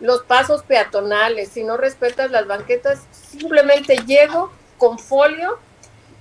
[0.01, 5.59] los pasos peatonales, si no respetas las banquetas, simplemente llego con folio,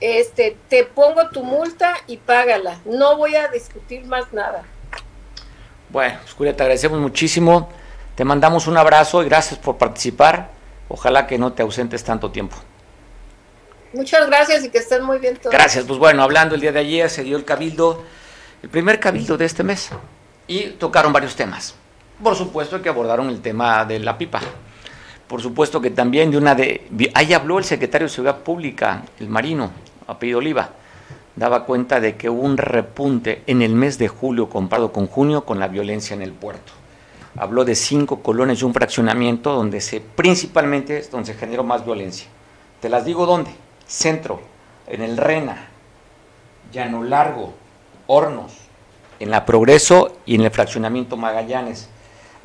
[0.02, 2.80] este, te pongo tu multa y págala.
[2.84, 4.63] No voy a discutir más nada.
[5.88, 7.69] Bueno, Julia, te agradecemos muchísimo.
[8.15, 10.50] Te mandamos un abrazo y gracias por participar.
[10.89, 12.58] Ojalá que no te ausentes tanto tiempo.
[13.93, 15.54] Muchas gracias y que estén muy bien todos.
[15.54, 15.86] Gracias.
[15.86, 18.04] Pues bueno, hablando el día de ayer se dio el cabildo,
[18.63, 19.89] el primer cabildo de este mes,
[20.47, 21.75] y tocaron varios temas.
[22.23, 24.39] Por supuesto que abordaron el tema de la pipa.
[25.27, 26.88] Por supuesto que también de una de...
[27.13, 29.71] Ahí habló el secretario de Seguridad Pública, el marino,
[30.08, 30.69] apellido Oliva,
[31.36, 35.45] daba cuenta de que hubo un repunte en el mes de julio comparado con junio
[35.45, 36.73] con la violencia en el puerto.
[37.38, 41.86] habló de cinco colonias y un fraccionamiento donde se principalmente es donde se generó más
[41.86, 42.27] violencia.
[42.82, 43.51] Te las digo dónde.
[43.91, 44.39] Centro,
[44.88, 45.67] en el Rena,
[46.71, 47.54] Llano Largo,
[48.08, 48.54] Hornos,
[49.19, 51.89] en la Progreso y en el fraccionamiento Magallanes.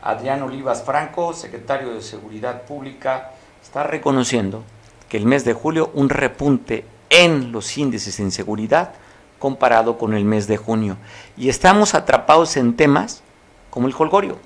[0.03, 3.31] Adrián Olivas Franco, secretario de Seguridad Pública,
[3.63, 4.65] está reconociendo
[5.09, 8.95] que el mes de julio un repunte en los índices de inseguridad
[9.39, 10.97] comparado con el mes de junio.
[11.37, 13.23] Y estamos atrapados en temas
[13.71, 14.37] como el holgorio.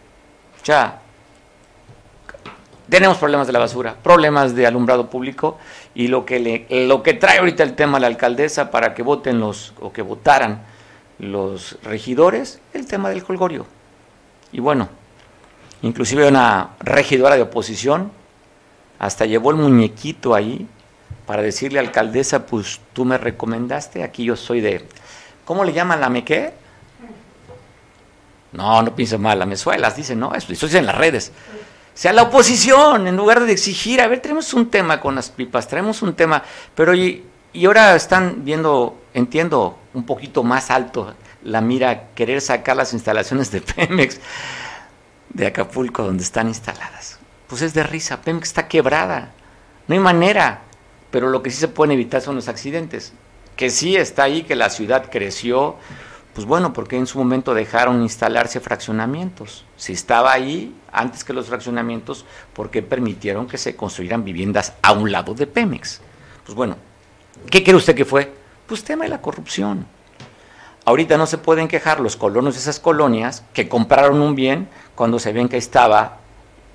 [0.64, 1.00] Ya
[2.90, 5.58] tenemos problemas de la basura, problemas de alumbrado público
[5.94, 9.02] y lo que le, lo que trae ahorita el tema a la alcaldesa para que
[9.02, 10.62] voten los o que votaran
[11.18, 13.66] los regidores, el tema del holgorio.
[14.52, 14.88] Y bueno,
[15.82, 18.10] inclusive una regidora de oposición
[18.98, 20.66] hasta llevó el muñequito ahí
[21.26, 24.86] para decirle a alcaldesa, pues tú me recomendaste, aquí yo soy de,
[25.44, 26.52] ¿cómo le llaman la mequé?
[28.52, 31.32] No, no pienso mal, la mesuelas, dice, no, eso, eso en las redes.
[31.94, 35.68] Sea, la oposición, en lugar de exigir, a ver, tenemos un tema con las pipas,
[35.68, 36.42] traemos un tema,
[36.74, 42.76] pero y, y ahora están viendo, entiendo, un poquito más alto la mira, querer sacar
[42.76, 44.20] las instalaciones de Pemex
[45.30, 47.18] de Acapulco donde están instaladas.
[47.46, 49.32] Pues es de risa, Pemex está quebrada,
[49.88, 50.62] no hay manera,
[51.10, 53.12] pero lo que sí se puede evitar son los accidentes,
[53.56, 55.76] que sí está ahí, que la ciudad creció,
[56.34, 59.64] pues bueno, porque en su momento dejaron instalarse fraccionamientos.
[59.76, 64.92] Si estaba ahí antes que los fraccionamientos, ¿por qué permitieron que se construyeran viviendas a
[64.92, 66.00] un lado de Pemex?
[66.44, 66.76] Pues bueno,
[67.50, 68.32] ¿qué cree usted que fue?
[68.66, 69.86] Pues tema de la corrupción.
[70.84, 75.18] Ahorita no se pueden quejar los colonos de esas colonias que compraron un bien cuando
[75.18, 76.18] se ven que estaba,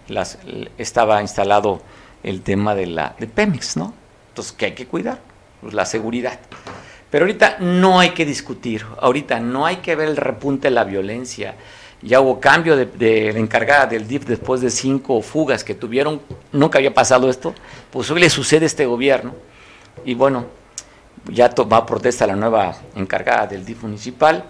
[0.08, 0.38] las,
[0.78, 1.82] estaba instalado
[2.24, 3.94] el tema de, la, de Pemex, ¿no?
[4.30, 5.20] Entonces, ¿qué hay que cuidar?
[5.62, 6.40] Pues la seguridad.
[7.16, 10.84] Pero ahorita no hay que discutir, ahorita no hay que ver el repunte de la
[10.84, 11.56] violencia.
[12.02, 16.20] Ya hubo cambio de, la encargada del DIF después de cinco fugas que tuvieron,
[16.52, 17.56] nunca había pasado esto,
[17.90, 19.34] pues hoy le sucede a este gobierno.
[20.04, 20.48] Y bueno,
[21.30, 24.44] ya va a protesta la nueva encargada del DIF municipal.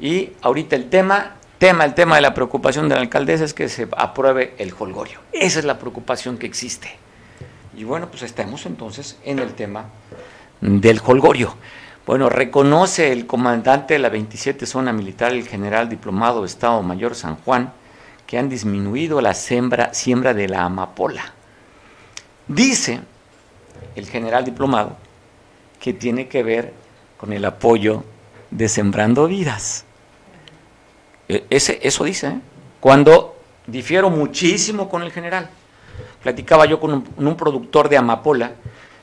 [0.00, 3.68] Y ahorita el tema, tema, el tema de la preocupación de la alcaldesa es que
[3.68, 5.20] se apruebe el holgorio.
[5.30, 6.96] Esa es la preocupación que existe.
[7.76, 9.84] Y bueno, pues estamos entonces en el tema
[10.60, 11.54] del holgorio.
[12.08, 17.36] Bueno, reconoce el comandante de la 27 Zona Militar, el general diplomado Estado Mayor San
[17.36, 17.74] Juan,
[18.26, 21.34] que han disminuido la siembra, siembra de la amapola.
[22.46, 23.00] Dice
[23.94, 24.96] el general diplomado
[25.78, 26.72] que tiene que ver
[27.18, 28.04] con el apoyo
[28.50, 29.84] de Sembrando Vidas.
[31.28, 32.40] E, ese, eso dice, ¿eh?
[32.80, 35.50] cuando difiero muchísimo con el general.
[36.22, 38.52] Platicaba yo con un productor de amapola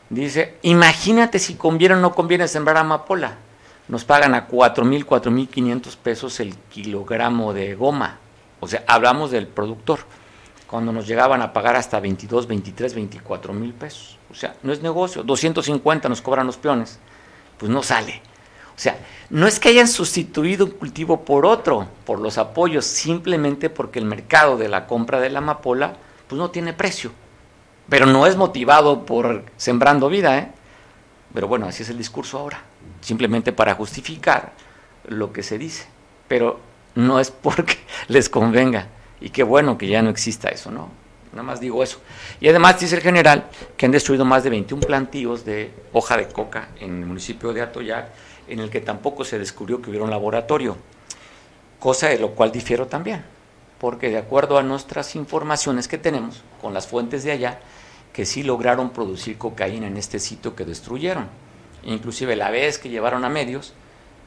[0.10, 3.38] Dice, imagínate si conviene o no conviene sembrar amapola.
[3.88, 8.20] Nos pagan a cuatro mil, cuatro mil quinientos pesos el kilogramo de goma.
[8.60, 10.00] O sea, hablamos del productor.
[10.68, 14.18] Cuando nos llegaban a pagar hasta 22, 23, 24 mil pesos.
[14.32, 15.24] O sea, no es negocio.
[15.24, 17.00] 250 nos cobran los peones.
[17.58, 18.22] Pues no sale.
[18.76, 18.98] O sea,
[19.30, 24.06] no es que hayan sustituido un cultivo por otro, por los apoyos, simplemente porque el
[24.06, 25.94] mercado de la compra de la amapola,
[26.28, 27.12] pues no tiene precio
[27.89, 30.52] pero no es motivado por sembrando vida, ¿eh?
[31.34, 32.62] Pero bueno, así es el discurso ahora,
[33.02, 34.54] simplemente para justificar
[35.08, 35.86] lo que se dice,
[36.28, 36.60] pero
[36.95, 38.88] no es porque les convenga.
[39.21, 40.89] Y qué bueno que ya no exista eso, ¿no?
[41.32, 42.00] Nada más digo eso.
[42.39, 43.45] Y además dice el general
[43.76, 47.62] que han destruido más de 21 plantíos de hoja de coca en el municipio de
[47.62, 48.08] Atoyac,
[48.48, 50.78] en el que tampoco se descubrió que hubiera un laboratorio,
[51.80, 53.24] cosa de lo cual difiero también,
[53.80, 57.60] porque de acuerdo a nuestras informaciones que tenemos con las fuentes de allá,
[58.15, 61.28] que sí lograron producir cocaína en este sitio que destruyeron.
[61.84, 63.73] Inclusive la vez que llevaron a medios,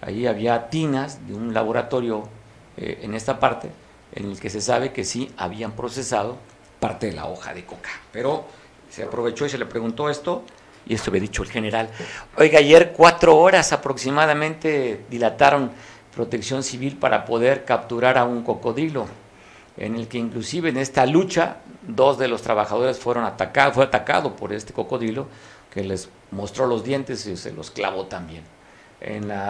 [0.03, 2.29] ahí había tinas de un laboratorio
[2.77, 3.70] eh, en esta parte,
[4.14, 6.37] en el que se sabe que sí habían procesado
[6.81, 7.88] parte de la hoja de coca.
[8.12, 8.44] Pero
[8.90, 10.44] se aprovechó y se le preguntó esto,
[10.85, 11.88] y esto había dicho el general.
[12.37, 15.72] Oiga, ayer cuatro horas aproximadamente dilataron
[16.14, 19.07] protección civil para poder capturar a un cocodrilo
[19.79, 24.35] en el que inclusive en esta lucha dos de los trabajadores fueron atacados, fue atacado
[24.35, 25.29] por este cocodrilo
[25.73, 28.43] que les mostró los dientes y se los clavó también.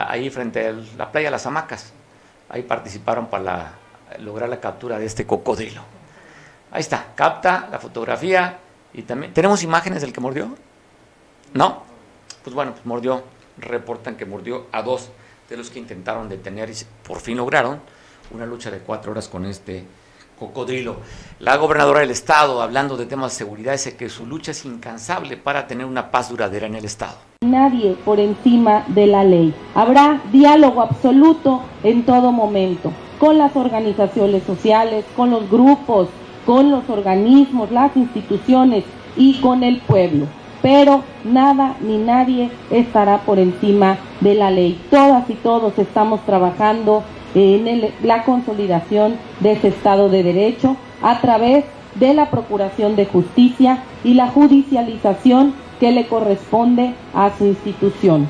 [0.06, 1.92] Ahí frente a la playa Las Hamacas,
[2.50, 3.72] ahí participaron para
[4.18, 5.82] lograr la captura de este cocodrilo.
[6.70, 8.58] Ahí está, capta la fotografía
[8.92, 9.32] y también...
[9.32, 10.54] ¿Tenemos imágenes del que mordió?
[11.54, 11.82] ¿No?
[12.44, 13.24] Pues bueno, pues mordió,
[13.56, 15.08] reportan que mordió a dos
[15.48, 16.74] de los que intentaron detener y
[17.06, 17.80] por fin lograron
[18.30, 19.84] una lucha de cuatro horas con este
[20.38, 20.96] cocodrilo.
[21.40, 25.36] La gobernadora del estado, hablando de temas de seguridad, dice que su lucha es incansable
[25.36, 27.16] para tener una paz duradera en el estado.
[27.42, 29.54] Nadie por encima de la ley.
[29.74, 32.92] Habrá diálogo absoluto en todo momento.
[33.18, 36.08] con las organizaciones sociales, con los grupos,
[36.46, 38.84] con los organismos, las instituciones
[39.16, 40.26] y con el pueblo.
[40.62, 44.80] Pero nada ni nadie estará por encima de la ley.
[44.90, 47.02] Todas y todos estamos trabajando
[47.34, 51.64] en la consolidación de ese Estado de Derecho a través
[51.94, 58.28] de la Procuración de Justicia y la judicialización que le corresponde a su institución.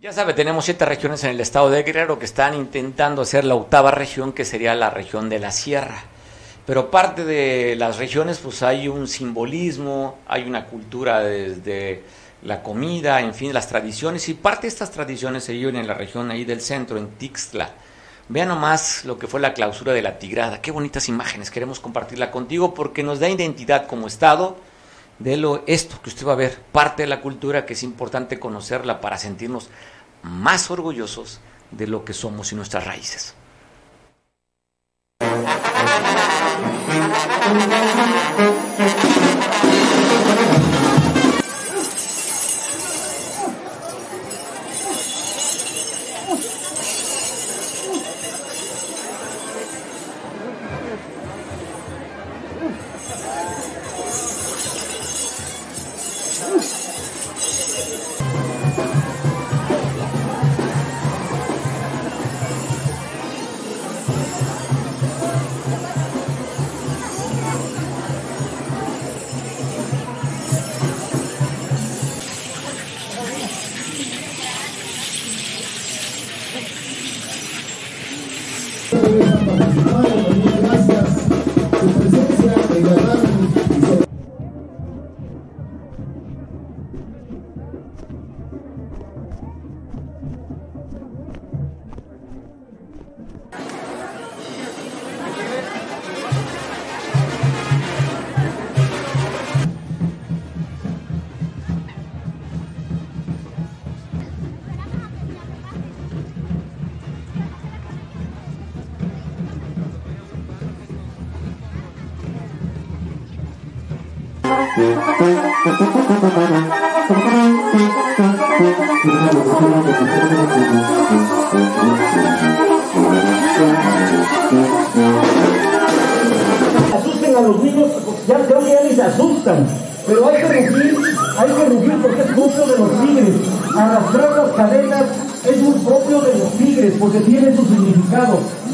[0.00, 3.54] Ya sabe, tenemos siete regiones en el estado de Guerrero que están intentando hacer la
[3.54, 6.04] octava región, que sería la región de la sierra.
[6.66, 12.02] Pero parte de las regiones, pues hay un simbolismo, hay una cultura desde
[12.42, 15.94] la comida, en fin, las tradiciones, y parte de estas tradiciones se viven en la
[15.94, 17.70] región ahí del centro, en Tixtla.
[18.28, 20.62] Vean nomás lo que fue la clausura de la Tigrada.
[20.62, 21.50] Qué bonitas imágenes.
[21.50, 24.56] Queremos compartirla contigo porque nos da identidad como Estado
[25.18, 28.38] de lo esto que usted va a ver, parte de la cultura que es importante
[28.38, 29.68] conocerla para sentirnos
[30.22, 33.34] más orgullosos de lo que somos y nuestras raíces.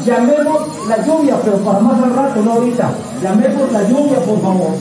[0.03, 2.89] Llamemos la lluvia, pero para más al rato, no ahorita.
[3.21, 4.73] Llamemos la lluvia, por favor.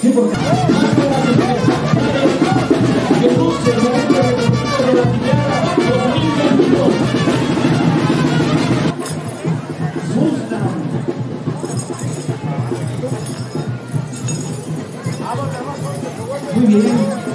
[0.00, 0.36] Sí, porque...
[16.54, 17.31] Muy bien.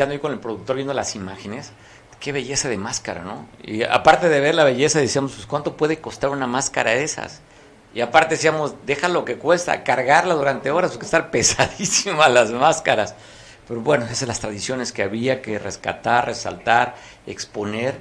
[0.00, 1.72] Platicando ahí con el productor viendo las imágenes.
[2.20, 3.46] Qué belleza de máscara, ¿no?
[3.62, 7.40] Y aparte de ver la belleza, decíamos, pues, ¿cuánto puede costar una máscara de esas?
[7.94, 13.14] Y aparte decíamos, deja lo que cuesta, cargarla durante horas, porque estar pesadísimas las máscaras.
[13.68, 16.94] Pero bueno, esas son las tradiciones que había que rescatar, resaltar,
[17.26, 17.94] exponer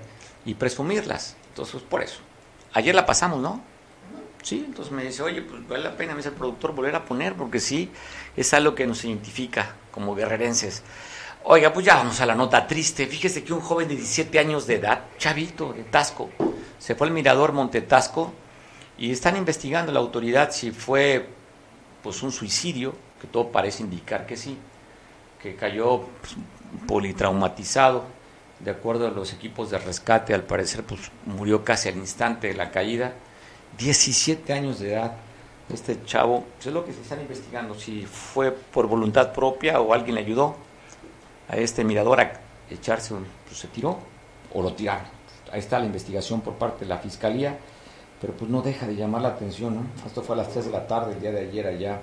[0.45, 1.35] y presumirlas.
[1.49, 2.19] Entonces, por eso.
[2.73, 3.61] Ayer la pasamos, ¿no?
[4.41, 7.03] Sí, entonces me dice, oye, pues vale la pena, me dice el productor, volver a
[7.03, 7.91] poner, porque sí,
[8.37, 10.83] es algo que nos identifica como guerrerenses.
[11.43, 13.07] Oiga, pues ya vamos a la nota triste.
[13.07, 16.29] Fíjese que un joven de 17 años de edad, chavito, de Tasco,
[16.77, 18.33] se fue al mirador Montetasco
[18.97, 21.29] y están investigando la autoridad si fue
[22.03, 24.57] pues un suicidio, que todo parece indicar que sí,
[25.41, 26.35] que cayó pues,
[26.85, 28.03] politraumatizado,
[28.59, 32.53] de acuerdo a los equipos de rescate, al parecer pues murió casi al instante de
[32.53, 33.13] la caída,
[33.77, 35.13] 17 años de edad,
[35.73, 39.93] este chavo, pues, es lo que se están investigando, si fue por voluntad propia o
[39.93, 40.68] alguien le ayudó
[41.49, 42.31] a este mirador a
[42.69, 43.13] echarse,
[43.45, 43.99] pues se tiró
[44.53, 45.05] o lo tiraron.
[45.51, 47.57] Ahí está la investigación por parte de la fiscalía
[48.21, 49.83] pero pues no deja de llamar la atención, ¿no?
[50.05, 52.01] Esto fue a las 3 de la tarde el día de ayer allá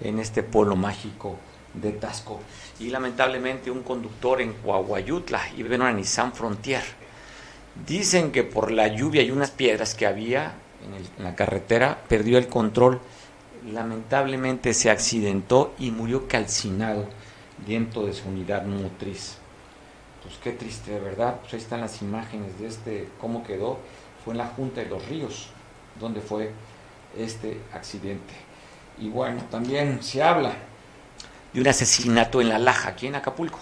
[0.00, 1.36] en este pueblo mágico
[1.74, 2.40] de Tasco.
[2.80, 6.82] Y lamentablemente un conductor en Coahuayutla iba en Nissan Frontier.
[7.86, 10.54] Dicen que por la lluvia y unas piedras que había
[11.18, 13.00] en la carretera perdió el control.
[13.70, 17.06] Lamentablemente se accidentó y murió calcinado
[17.66, 19.38] dentro de su unidad motriz.
[20.22, 21.38] Pues qué triste, de verdad.
[21.40, 23.78] Pues ahí están las imágenes de este, cómo quedó
[24.24, 25.48] fue en la Junta de los Ríos,
[25.98, 26.52] donde fue
[27.16, 28.34] este accidente.
[28.98, 30.52] Y bueno, también se habla
[31.52, 33.58] de un asesinato en La Laja, aquí en Acapulco.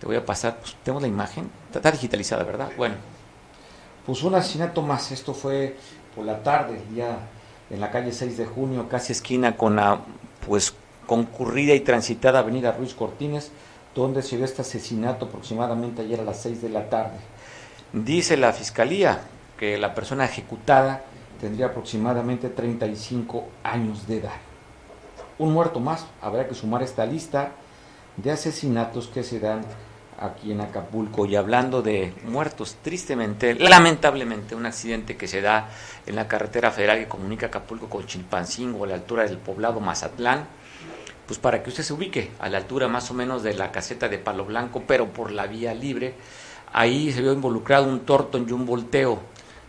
[0.00, 2.70] Te voy a pasar, pues, tenemos la imagen, está digitalizada, ¿verdad?
[2.76, 2.94] Bueno,
[4.06, 5.76] pues un asesinato más, esto fue
[6.16, 7.18] por la tarde, ya
[7.68, 10.00] en la calle 6 de junio, casi esquina con la
[10.46, 10.74] pues
[11.10, 13.50] concurrida y transitada avenida Ruiz Cortines,
[13.96, 17.18] donde se dio este asesinato aproximadamente ayer a las 6 de la tarde.
[17.92, 19.20] Dice la fiscalía
[19.58, 21.02] que la persona ejecutada
[21.40, 24.36] tendría aproximadamente 35 años de edad.
[25.36, 27.54] Un muerto más, habrá que sumar esta lista
[28.16, 29.62] de asesinatos que se dan
[30.16, 31.26] aquí en Acapulco.
[31.26, 35.70] Y hablando de muertos, tristemente, lamentablemente, un accidente que se da
[36.06, 40.59] en la carretera federal que comunica Acapulco con Chilpancingo a la altura del poblado Mazatlán,
[41.30, 44.08] pues para que usted se ubique a la altura más o menos de la caseta
[44.08, 46.14] de Palo Blanco, pero por la vía libre,
[46.72, 49.20] ahí se vio involucrado un torto y un volteo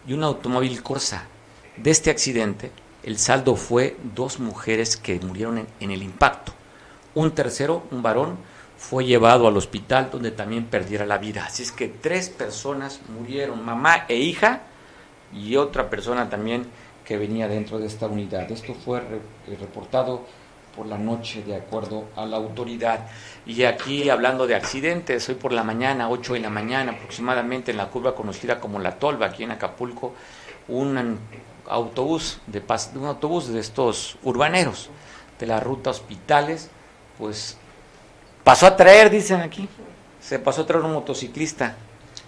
[0.07, 1.25] y un automóvil Corsa.
[1.77, 2.71] De este accidente,
[3.03, 6.51] el saldo fue dos mujeres que murieron en, el impacto.
[7.13, 8.37] Un tercero, un varón,
[8.75, 11.45] fue llevado al hospital donde también perdiera la vida.
[11.45, 14.63] Así es que tres personas murieron, mamá e hija,
[15.31, 16.65] y otra persona también
[17.05, 18.51] que venía dentro de esta unidad.
[18.51, 19.03] Esto fue
[19.59, 20.25] reportado
[20.75, 23.07] por la noche de acuerdo a la autoridad.
[23.45, 27.77] Y aquí hablando de accidentes, hoy por la mañana, 8 de la mañana aproximadamente en
[27.77, 30.13] la curva conocida como La Tolva, aquí en Acapulco,
[30.67, 31.19] un
[31.67, 32.61] autobús de,
[32.95, 34.89] un autobús de estos urbaneros
[35.39, 36.69] de la ruta Hospitales,
[37.17, 37.57] pues
[38.43, 39.67] pasó a traer, dicen aquí,
[40.19, 41.75] se pasó a traer un motociclista,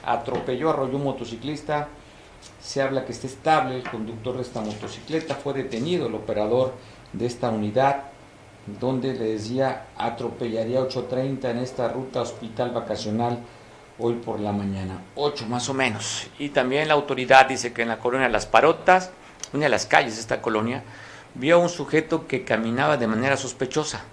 [0.04, 1.88] atropelló, arrolló un motociclista,
[2.62, 6.74] se habla que está estable el conductor de esta motocicleta, fue detenido el operador
[7.14, 8.12] de esta unidad,
[8.66, 13.39] donde le decía atropellaría 8.30 en esta ruta hospital vacacional
[13.99, 16.28] hoy por la mañana, 8 más o menos.
[16.39, 19.11] Y también la autoridad dice que en la colonia Las Parotas,
[19.53, 20.84] una de las calles de esta colonia,
[21.36, 24.03] vio a un sujeto que caminaba de manera sospechosa.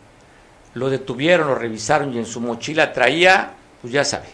[0.74, 4.28] Lo detuvieron, lo revisaron y en su mochila traía, pues ya sabe,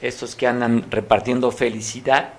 [0.00, 2.30] estos que andan repartiendo felicidad.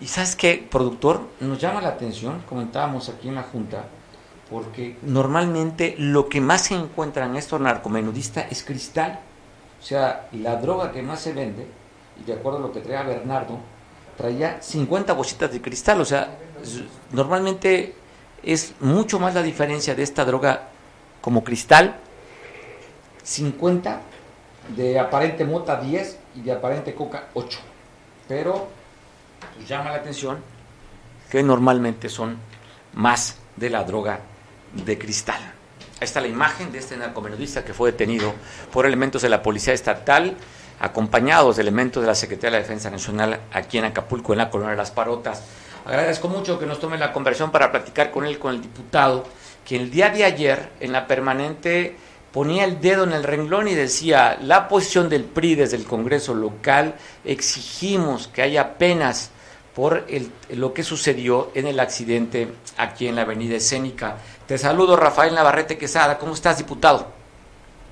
[0.00, 3.84] Y sabes qué, productor, nos llama la atención, comentábamos aquí en la Junta,
[4.50, 9.20] porque normalmente lo que más se encuentra en estos narcomenudistas es cristal.
[9.80, 11.66] O sea, la droga que más se vende,
[12.20, 13.58] y de acuerdo a lo que traía Bernardo,
[14.16, 16.00] traía 50 bolsitas de cristal.
[16.00, 16.36] O sea,
[17.12, 17.94] normalmente
[18.42, 20.68] es mucho más la diferencia de esta droga
[21.20, 21.96] como cristal,
[23.22, 24.00] 50,
[24.76, 27.58] de aparente mota 10 y de aparente coca 8.
[28.26, 28.68] Pero
[29.54, 30.38] pues, llama la atención
[31.30, 32.38] que normalmente son
[32.94, 34.20] más de la droga
[34.72, 35.40] de cristal.
[36.00, 38.32] Ahí está la imagen de este narcomenudista que fue detenido
[38.72, 40.34] por elementos de la Policía Estatal,
[40.80, 44.50] acompañados de elementos de la Secretaría de la Defensa Nacional aquí en Acapulco, en la
[44.50, 45.42] colonia de Las Parotas.
[45.84, 49.24] Agradezco mucho que nos tome la conversión para platicar con él, con el diputado,
[49.64, 51.96] que el día de ayer en la permanente
[52.32, 56.34] ponía el dedo en el renglón y decía, la posición del PRI desde el Congreso
[56.34, 56.94] local,
[57.24, 59.30] exigimos que haya penas
[59.74, 60.06] por
[60.50, 64.16] lo que sucedió en el accidente aquí en la avenida escénica.
[64.50, 66.18] Te saludo, Rafael Navarrete Quesada.
[66.18, 67.14] ¿Cómo estás, diputado?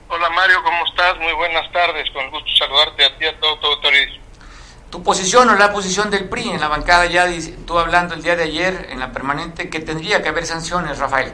[0.08, 1.16] Hola Mario, ¿cómo estás?
[1.18, 4.16] Muy buenas tardes, con gusto saludarte a ti a todo tu autoridad.
[4.90, 7.28] Tu posición o la posición del PRI en la bancada, ya
[7.64, 11.32] tú hablando el día de ayer en la permanente, que tendría que haber sanciones, Rafael.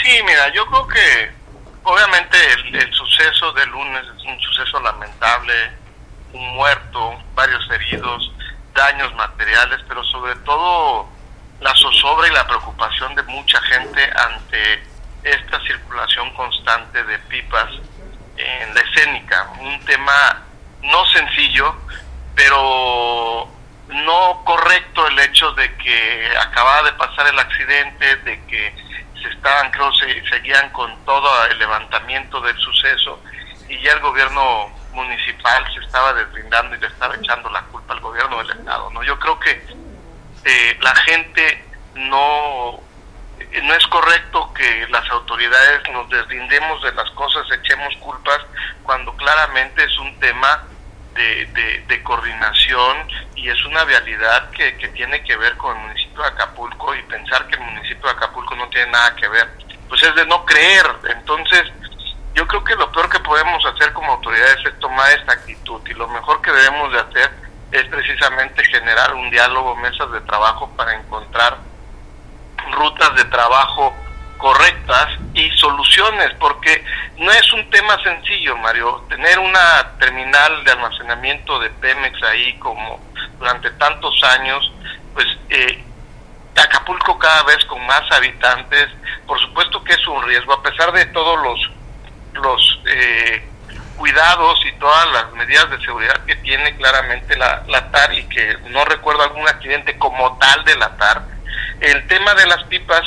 [0.00, 1.32] Sí, mira, yo creo que
[1.82, 2.36] obviamente
[2.74, 5.72] el, suceso de lunes es un suceso lamentable,
[6.34, 8.32] un muerto, varios heridos,
[8.76, 11.17] daños materiales, pero sobre todo
[11.60, 14.82] la zozobra y la preocupación de mucha gente ante
[15.22, 17.70] esta circulación constante de pipas
[18.36, 20.42] en la escénica, un tema
[20.82, 21.74] no sencillo,
[22.34, 23.48] pero
[23.88, 28.74] no correcto el hecho de que acababa de pasar el accidente, de que
[29.20, 33.20] se estaban, creo, se, seguían con todo el levantamiento del suceso
[33.68, 38.00] y ya el gobierno municipal se estaba deslindando y le estaba echando la culpa al
[38.00, 38.90] gobierno del estado.
[38.90, 39.66] no Yo creo que
[40.44, 41.64] eh, la gente
[41.94, 42.80] no
[43.62, 48.40] no es correcto que las autoridades nos deslindemos de las cosas, echemos culpas,
[48.82, 50.64] cuando claramente es un tema
[51.14, 56.22] de, de, coordinación y es una vialidad que, que, tiene que ver con el municipio
[56.22, 59.48] de Acapulco y pensar que el municipio de Acapulco no tiene nada que ver,
[59.88, 60.86] pues es de no creer.
[61.10, 61.64] Entonces,
[62.34, 65.94] yo creo que lo peor que podemos hacer como autoridades es tomar esta actitud y
[65.94, 70.94] lo mejor que debemos de hacer es precisamente generar un diálogo, mesas de trabajo para
[70.94, 71.58] encontrar
[72.72, 73.94] rutas de trabajo
[74.38, 76.84] correctas y soluciones, porque
[77.16, 79.04] no es un tema sencillo, Mario.
[79.08, 83.00] Tener una terminal de almacenamiento de Pemex ahí como
[83.38, 84.72] durante tantos años,
[85.12, 85.84] pues eh,
[86.56, 88.88] Acapulco cada vez con más habitantes,
[89.26, 91.70] por supuesto que es un riesgo, a pesar de todos los,
[92.42, 93.48] los eh,
[93.98, 98.56] cuidados y todas las medidas de seguridad que tiene claramente la, la TAR y que
[98.70, 101.22] no recuerdo algún accidente como tal de la TAR.
[101.80, 103.02] El tema de las pipas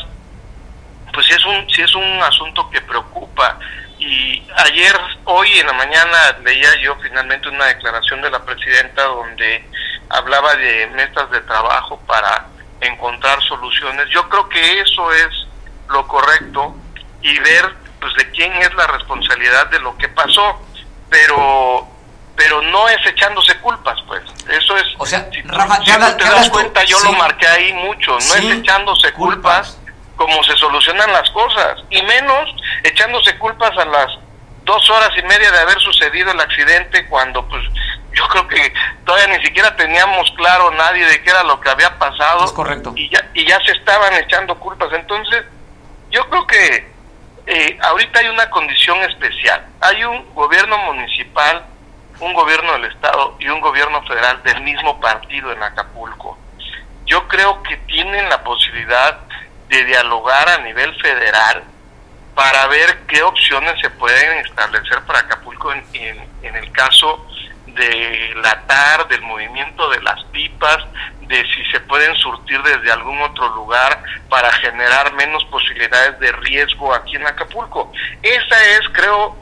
[1.13, 3.57] pues sí es un sí es un asunto que preocupa.
[3.99, 9.63] Y ayer hoy en la mañana leía yo finalmente una declaración de la presidenta donde
[10.09, 12.47] hablaba de metas de trabajo para
[12.81, 14.09] encontrar soluciones.
[14.09, 15.47] Yo creo que eso es
[15.89, 16.75] lo correcto
[17.21, 20.59] y ver pues de quién es la responsabilidad de lo que pasó
[21.11, 21.87] pero
[22.35, 24.23] pero no es echándose culpas pues.
[24.49, 28.11] Eso es o sea si, te das cuenta yo lo marqué ahí mucho.
[28.13, 29.77] No es echándose culpas.
[30.15, 32.47] cómo se solucionan las cosas, y menos
[32.83, 34.19] echándose culpas a las
[34.63, 37.63] dos horas y media de haber sucedido el accidente cuando pues
[38.13, 38.71] yo creo que
[39.03, 42.93] todavía ni siquiera teníamos claro nadie de qué era lo que había pasado es correcto.
[42.95, 44.89] y ya y ya se estaban echando culpas.
[44.93, 45.43] Entonces
[46.11, 46.91] yo creo que
[47.53, 49.65] eh, ahorita hay una condición especial.
[49.81, 51.65] Hay un gobierno municipal
[52.21, 56.37] un gobierno del estado y un gobierno federal del mismo partido en Acapulco.
[57.05, 59.19] Yo creo que tienen la posibilidad
[59.67, 61.63] de dialogar a nivel federal
[62.35, 65.83] para ver qué opciones se pueden establecer para Acapulco en,
[66.43, 67.25] en, el caso
[67.75, 70.77] de la TAR, del movimiento de las pipas,
[71.27, 76.93] de si se pueden surtir desde algún otro lugar para generar menos posibilidades de riesgo
[76.93, 77.91] aquí en Acapulco.
[78.21, 79.37] Esa es, creo,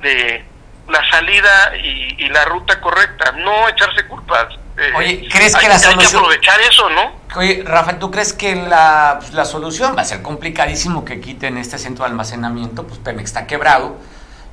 [0.00, 0.44] de
[0.88, 4.54] la salida y, y la ruta correcta, no echarse culpas.
[4.76, 6.00] Eh, Oye, ¿crees que la solución...
[6.00, 7.12] Hay que aprovechar eso, ¿no?
[7.36, 11.78] Oye, Rafa, ¿tú crees que la, la, solución va a ser complicadísimo que quiten este
[11.78, 12.86] centro de almacenamiento?
[12.86, 13.98] Pues Pemex está quebrado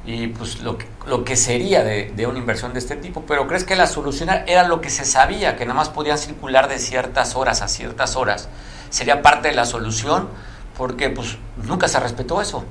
[0.07, 3.65] y pues lo que, lo que sería de, una inversión de este tipo, pero ¿crees
[3.65, 7.35] que la solución era lo que se sabía, que nada más podían circular de ciertas
[7.35, 8.49] horas a ciertas horas?
[8.89, 10.29] ¿Sería parte de la solución?
[10.77, 12.63] Porque pues nunca se respetó eso.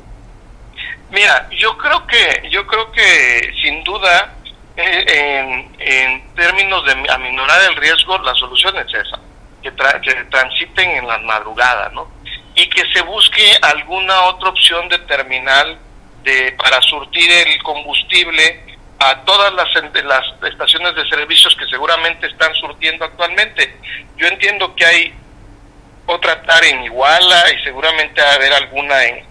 [1.11, 4.33] Mira, yo creo que, yo creo que sin duda
[4.75, 9.21] en, en, términos de aminorar el riesgo, la solución es esa,
[9.63, 12.09] que, que transiten en las madrugadas, ¿no?
[12.55, 15.79] Y que se busque alguna otra opción de terminal
[16.27, 18.61] de, para surtir el combustible
[18.99, 19.69] a todas las,
[20.51, 23.77] estaciones de servicios que seguramente están surtiendo actualmente.
[24.17, 25.15] Yo entiendo que hay
[26.07, 29.25] otra TAR en Iguala y seguramente va a haber alguna en,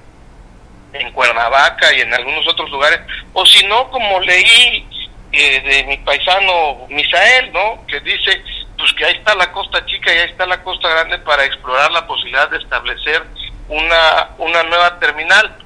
[0.93, 3.01] en Cuernavaca y en algunos otros lugares,
[3.33, 4.87] o si no, como leí
[5.33, 7.85] eh, de mi paisano Misael, ¿no?
[7.87, 8.41] Que dice,
[8.77, 11.91] pues que ahí está la costa chica y ahí está la costa grande para explorar
[11.91, 13.23] la posibilidad de establecer
[13.67, 15.64] una, una nueva terminal.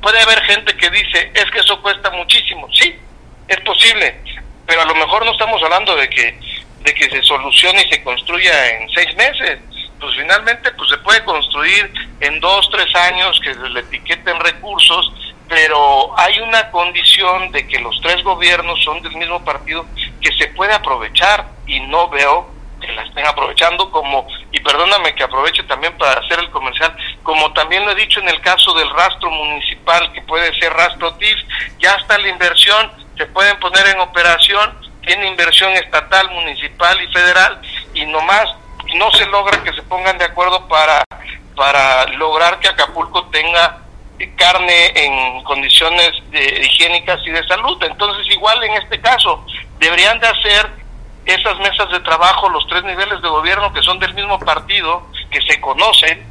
[0.00, 2.68] Puede haber gente que dice, es que eso cuesta muchísimo.
[2.72, 2.98] Sí,
[3.48, 4.20] es posible,
[4.66, 6.38] pero a lo mejor no estamos hablando de que,
[6.80, 9.58] de que se solucione y se construya en seis meses.
[9.98, 15.12] Pues finalmente pues se puede construir en dos, tres años que le etiqueten recursos
[15.50, 19.84] pero hay una condición de que los tres gobiernos son del mismo partido
[20.20, 22.48] que se puede aprovechar y no veo
[22.80, 27.52] que las estén aprovechando como, y perdóname que aproveche también para hacer el comercial, como
[27.52, 31.38] también lo he dicho en el caso del rastro municipal, que puede ser rastro TIF,
[31.78, 37.60] ya está la inversión, se pueden poner en operación, tiene inversión estatal, municipal y federal,
[37.94, 38.48] y nomás
[38.94, 41.04] no se logra que se pongan de acuerdo para,
[41.54, 43.80] para lograr que Acapulco tenga
[44.36, 47.82] carne en condiciones de, higiénicas y de salud.
[47.82, 49.44] Entonces, igual en este caso,
[49.78, 50.79] deberían de hacer
[51.30, 55.40] esas mesas de trabajo los tres niveles de gobierno que son del mismo partido, que
[55.42, 56.24] se conocen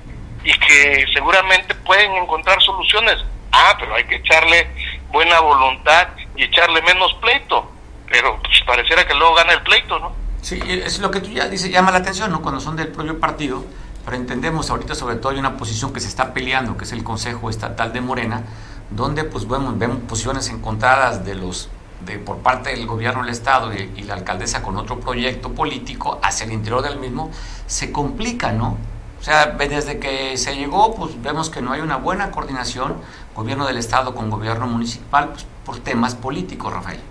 [0.44, 3.18] y que seguramente pueden encontrar soluciones.
[3.52, 4.70] Ah, pero hay que echarle
[5.12, 7.72] buena voluntad y echarle menos pleito.
[8.10, 10.12] Pero pues, pareciera que luego gana el pleito, ¿no?
[10.42, 12.42] Sí, es lo que tú ya dices, llama la atención, ¿no?
[12.42, 13.66] Cuando son del propio partido,
[14.06, 17.04] pero entendemos ahorita sobre todo hay una posición que se está peleando, que es el
[17.04, 18.44] Consejo Estatal de Morena,
[18.90, 21.70] donde pues vemos, vemos posiciones encontradas de los
[22.10, 26.20] de, por parte del gobierno del Estado y, y, la alcaldesa con otro proyecto político
[26.22, 27.32] hacia el interior del mismo,
[27.68, 28.78] se complica, ¿no?
[29.20, 33.02] O sea, desde que se llegó, pues vemos que no hay una buena coordinación,
[33.36, 37.02] gobierno del Estado con gobierno municipal, pues, por temas políticos, Rafael.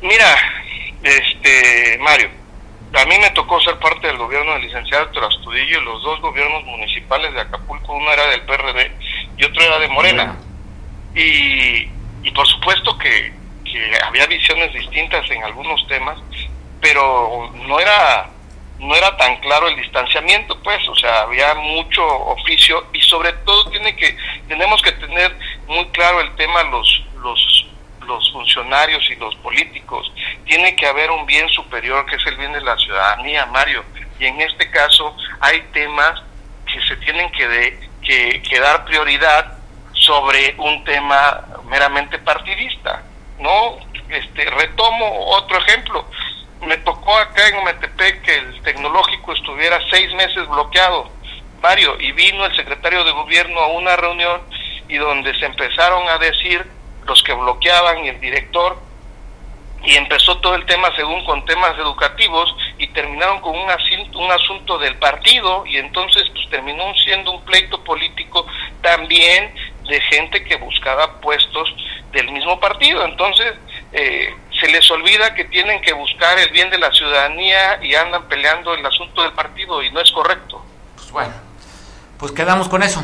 [0.00, 0.36] Mira,
[1.02, 2.30] este, Mario,
[2.94, 6.64] a mí me tocó ser parte del gobierno del licenciado Trastudillo y los dos gobiernos
[6.64, 8.92] municipales de Acapulco, uno era del PRD
[9.38, 10.36] y otro era de Morena.
[11.14, 11.88] Y,
[12.22, 13.32] y por supuesto que,
[13.72, 16.18] que había visiones distintas en algunos temas,
[16.80, 18.28] pero no era
[18.78, 23.70] no era tan claro el distanciamiento, pues, o sea, había mucho oficio y sobre todo
[23.70, 24.16] tiene que
[24.48, 25.36] tenemos que tener
[25.68, 27.66] muy claro el tema los los
[28.06, 30.12] los funcionarios y los políticos.
[30.44, 33.84] Tiene que haber un bien superior que es el bien de la ciudadanía, Mario.
[34.18, 36.20] Y en este caso hay temas
[36.66, 39.58] que se tienen que, de, que, que dar prioridad
[39.92, 43.02] sobre un tema meramente partidista.
[43.42, 43.76] No,
[44.08, 46.06] este, retomo otro ejemplo.
[46.60, 51.10] Me tocó acá en Ometepec que el tecnológico estuviera seis meses bloqueado,
[51.60, 54.42] Mario, y vino el secretario de gobierno a una reunión
[54.88, 56.64] y donde se empezaron a decir
[57.04, 58.78] los que bloqueaban y el director
[59.84, 64.30] y empezó todo el tema según con temas educativos y terminaron con un asunto, un
[64.30, 68.46] asunto del partido y entonces pues terminó siendo un pleito político
[68.80, 69.52] también
[69.88, 71.74] de gente que buscaba puestos
[72.12, 73.04] del mismo partido.
[73.04, 73.54] Entonces
[73.92, 78.28] eh, se les olvida que tienen que buscar el bien de la ciudadanía y andan
[78.28, 80.64] peleando el asunto del partido y no es correcto.
[80.96, 81.52] Pues bueno
[82.22, 83.02] pues quedamos con eso.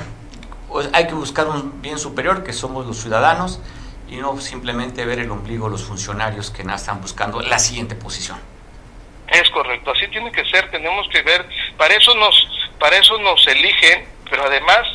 [0.68, 3.60] Pues hay que buscar un bien superior que somos los ciudadanos
[4.08, 8.38] y no simplemente ver el ombligo de los funcionarios que están buscando la siguiente posición.
[9.26, 11.44] Es correcto, así tiene que ser, tenemos que ver,
[11.76, 12.48] para eso nos,
[12.78, 14.86] para eso nos eligen, pero además,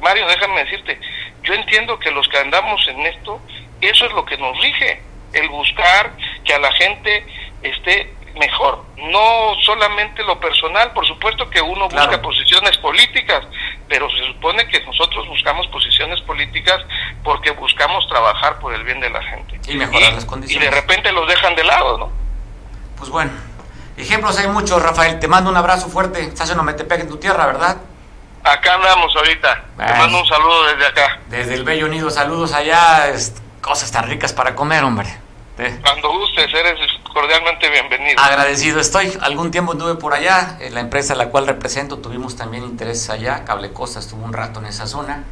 [0.00, 1.00] Mario, déjame decirte,
[1.42, 3.40] yo entiendo que los que andamos en esto,
[3.80, 6.12] eso es lo que nos rige, el buscar
[6.44, 7.26] que a la gente
[7.62, 12.22] esté mejor, no solamente lo personal, por supuesto que uno busca claro.
[12.22, 13.44] posiciones políticas,
[13.88, 16.80] pero se supone que nosotros buscamos posiciones políticas
[17.22, 19.60] porque buscamos trabajar por el bien de la gente.
[19.66, 20.66] Y mejorar y, las condiciones.
[20.66, 22.12] Y de repente los dejan de lado, ¿no?
[22.96, 23.32] Pues bueno,
[23.96, 27.46] ejemplos hay muchos, Rafael, te mando un abrazo fuerte, estás en Ometepec, en tu tierra,
[27.46, 27.76] ¿verdad?
[28.44, 31.20] Acá andamos ahorita, te mando un saludo desde acá.
[31.28, 35.08] Desde el Bello Unido, saludos allá, es, cosas tan ricas para comer, hombre.
[35.58, 35.78] ¿Eh?
[35.82, 36.74] Cuando gustes, eres
[37.12, 38.20] cordialmente bienvenido.
[38.20, 39.16] Agradecido estoy.
[39.20, 40.56] Algún tiempo anduve por allá.
[40.60, 43.44] En la empresa a la cual represento tuvimos también intereses allá.
[43.44, 45.24] Cable Costa estuvo un rato en esa zona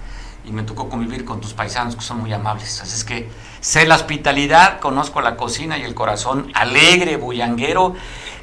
[0.45, 2.81] y me tocó convivir con tus paisanos que son muy amables.
[2.81, 3.29] Así es que
[3.61, 7.95] sé la hospitalidad, conozco la cocina y el corazón alegre, bullanguero,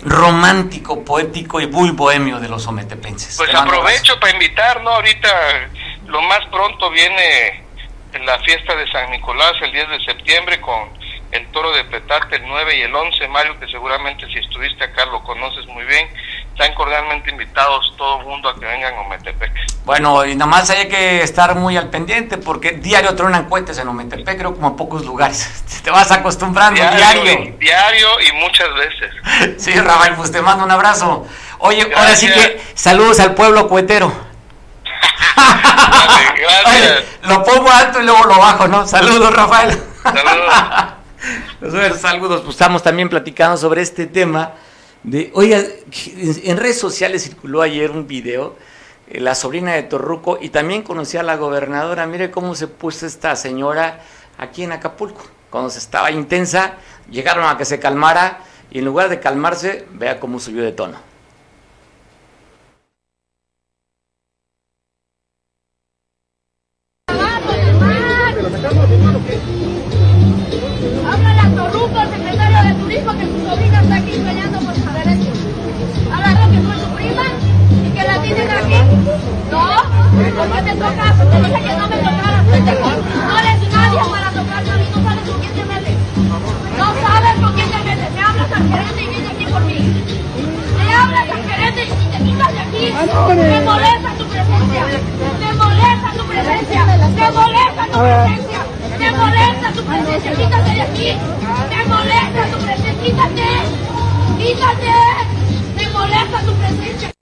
[0.02, 3.38] romántico, poético y muy bohemio de los ometepenses.
[3.38, 4.92] Pues aprovecho para invitar, ¿no?
[4.92, 5.30] Ahorita
[6.06, 7.64] lo más pronto viene
[8.26, 10.90] la fiesta de San Nicolás el 10 de septiembre con
[11.32, 15.06] el toro de Petate, el 9 y el 11, Mario, que seguramente si estuviste acá
[15.08, 16.08] lo conoces muy bien.
[16.52, 19.52] Están cordialmente invitados todo el mundo a que vengan a Ometepec.
[19.88, 23.88] Bueno, y nada más hay que estar muy al pendiente porque diario tronan cohetes en
[23.88, 25.64] Ometepec, creo como en pocos lugares.
[25.82, 27.24] Te vas acostumbrando diario.
[27.24, 29.56] Diario, y, diario y muchas veces.
[29.64, 31.26] sí, Rafael, pues te mando un abrazo.
[31.60, 32.00] Oye, gracias.
[32.02, 34.12] ahora sí que saludos al pueblo cuetero.
[35.38, 36.66] gracias, gracias.
[36.66, 38.86] Oye, lo pongo alto y luego lo bajo, ¿no?
[38.86, 39.82] Saludos, Rafael.
[41.62, 42.02] Saludos.
[42.02, 44.52] Saludos, pues estamos también platicando sobre este tema
[45.04, 45.64] de, oiga,
[46.14, 48.58] en redes sociales circuló ayer un video,
[49.12, 53.36] la sobrina de Torruco, y también conocí a la gobernadora, mire cómo se puso esta
[53.36, 54.02] señora
[54.38, 56.74] aquí en Acapulco, cuando se estaba intensa,
[57.10, 58.40] llegaron a que se calmara,
[58.70, 60.98] y en lugar de calmarse, vea cómo subió de tono.
[80.38, 81.18] tocas?
[81.18, 85.40] Te dije que no me tocaras, eres nadie para tocarme a mí, no sabes con
[85.40, 85.98] quién te metes.
[86.78, 88.12] No sabes con quién te metes.
[88.14, 89.78] Me hablas al gerente y vienes aquí por mí.
[90.78, 92.94] Me hablas al gerente y te quitas de aquí.
[93.36, 94.82] Me molesta tu presencia.
[95.40, 96.86] Me molesta tu presencia.
[96.86, 98.60] Me molesta tu presencia.
[99.00, 100.32] Me molesta tu presencia.
[100.32, 101.18] Quítate de aquí.
[101.70, 103.04] Me molesta tu presencia.
[103.04, 103.50] Quítate.
[104.38, 104.94] Quítate.
[105.76, 107.17] Me molesta tu presencia.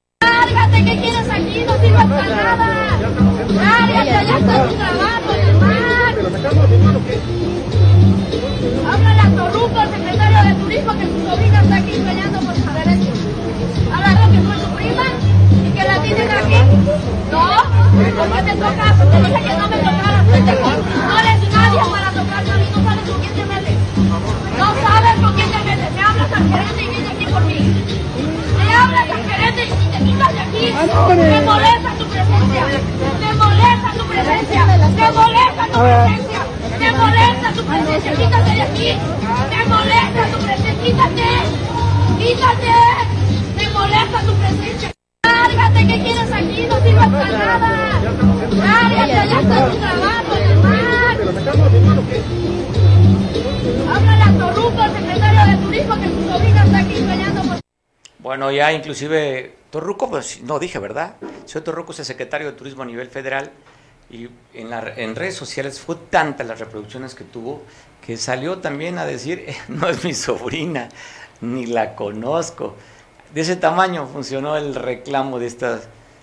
[0.46, 1.66] Lárgate, ¿qué quieres aquí?
[1.66, 2.68] No sirves para nada.
[3.50, 6.20] Lárgate, allá está tu trabajo, hermano.
[8.88, 12.74] Háblale a Torruco, el secretario de Turismo, que su sobrina está aquí peleando por sus
[12.74, 13.20] derechos.
[13.92, 15.06] Háblale que fue su prima
[15.66, 16.60] y que la tienen aquí.
[17.32, 17.44] No,
[18.16, 18.94] ¿por qué te tocas?
[19.00, 20.15] Te dije que no me tocaras,
[30.96, 31.14] aquí.
[31.16, 32.64] Me molesta tu presencia.
[33.20, 34.66] Me molesta tu presencia.
[34.66, 36.42] Me molesta tu presencia.
[36.80, 38.12] Me molesta tu presencia.
[38.14, 38.98] Quítate de aquí.
[39.50, 40.84] Me molesta tu presencia.
[40.84, 41.28] Quítate.
[42.20, 42.74] Quítate.
[43.58, 44.92] Me molesta tu presencia.
[45.26, 46.68] Lárgate, ¿qué quieres aquí?
[46.70, 48.02] No sirves para nada.
[48.52, 52.04] Lárgate, allá está tu trabajo, hermano.
[53.94, 57.60] Háblale a Torruco, el secretario de Turismo, que su sobrina está aquí peleando por
[58.20, 61.18] Bueno, ya inclusive Torruco, pues no dije, ¿verdad?
[61.44, 63.52] Señor Torruco es el secretario de Turismo a nivel federal
[64.10, 67.62] y en, redes sociales fue tanta las reproducciones que tuvo
[68.00, 70.88] que salió también a decir, "Eh, no es mi sobrina,
[71.42, 72.78] ni la conozco.
[73.34, 75.82] De ese tamaño funcionó el reclamo de esta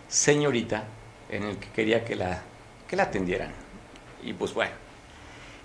[0.09, 0.85] señorita
[1.29, 2.41] en el que quería que la,
[2.89, 3.53] que la atendieran.
[4.23, 4.73] Y pues bueno,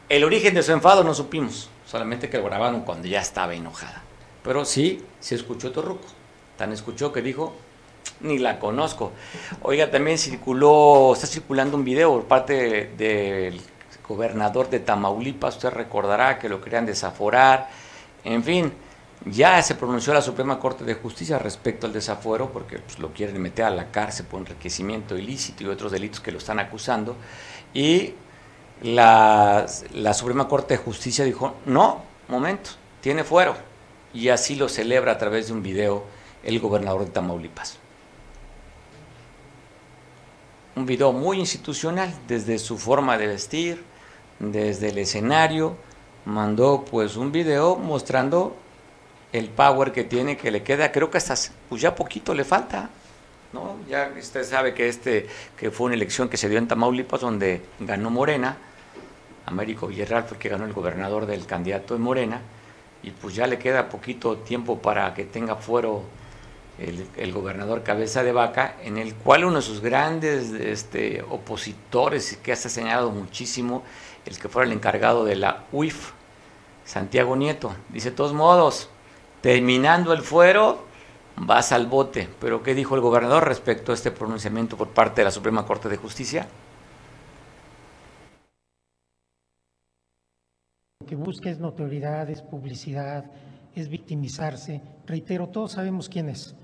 [0.09, 4.03] el origen de su enfado no supimos, solamente que lo grabaron cuando ya estaba enojada.
[4.43, 6.07] Pero sí, se escuchó Torruco.
[6.57, 7.55] Tan escuchó que dijo,
[8.21, 9.11] ni la conozco.
[9.61, 13.61] Oiga, también circuló, está circulando un video por parte del
[14.07, 15.55] gobernador de Tamaulipas.
[15.55, 17.69] Usted recordará que lo querían desaforar.
[18.23, 18.73] En fin,
[19.25, 23.41] ya se pronunció la Suprema Corte de Justicia respecto al desafuero, porque pues, lo quieren
[23.41, 27.15] meter a la cárcel por enriquecimiento ilícito y otros delitos que lo están acusando.
[27.73, 28.13] Y
[28.81, 33.55] la, la Suprema Corte de Justicia dijo, no, momento, tiene fuero.
[34.13, 36.03] Y así lo celebra a través de un video
[36.43, 37.79] el gobernador de Tamaulipas.
[40.77, 43.83] Un video muy institucional, desde su forma de vestir,
[44.37, 45.75] desde el escenario,
[46.25, 48.55] mandó pues un video mostrando
[49.33, 51.33] el power que tiene, que le queda, creo que hasta
[51.67, 52.91] pues ya poquito le falta,
[53.53, 53.77] ¿no?
[53.89, 55.25] Ya usted sabe que este
[55.57, 58.55] que fue una elección que se dio en Tamaulipas donde ganó Morena,
[59.47, 62.39] Américo Villarreal fue que ganó el gobernador del candidato de Morena
[63.01, 66.03] y pues ya le queda poquito tiempo para que tenga fuero
[66.77, 72.51] el, gobernador Cabeza de Vaca, en el cual uno de sus grandes este, opositores que
[72.51, 73.83] ha señalado muchísimo,
[74.25, 76.11] el que fuera el encargado de la UIF,
[76.85, 78.89] Santiago Nieto, dice, de todos modos,
[79.41, 80.85] terminando el fuero,
[81.35, 82.29] vas al bote.
[82.39, 85.89] Pero ¿qué dijo el gobernador respecto a este pronunciamiento por parte de la Suprema Corte
[85.89, 86.47] de Justicia?
[91.07, 93.31] que busca es notoriedad, es publicidad,
[93.73, 94.81] es victimizarse.
[95.07, 96.55] Reitero, todos sabemos quién es.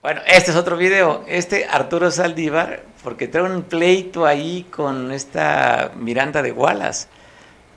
[0.00, 1.24] Bueno, este es otro video.
[1.26, 7.08] Este Arturo Saldívar, porque trae un pleito ahí con esta Miranda de Wallace,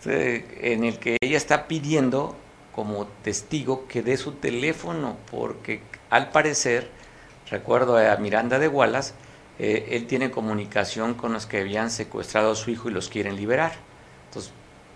[0.05, 2.35] eh, en el que ella está pidiendo
[2.73, 6.91] como testigo que dé su teléfono, porque al parecer,
[7.49, 9.13] recuerdo a Miranda de Wallace,
[9.57, 13.35] eh, él tiene comunicación con los que habían secuestrado a su hijo y los quieren
[13.35, 13.73] liberar.
[14.27, 14.53] Entonces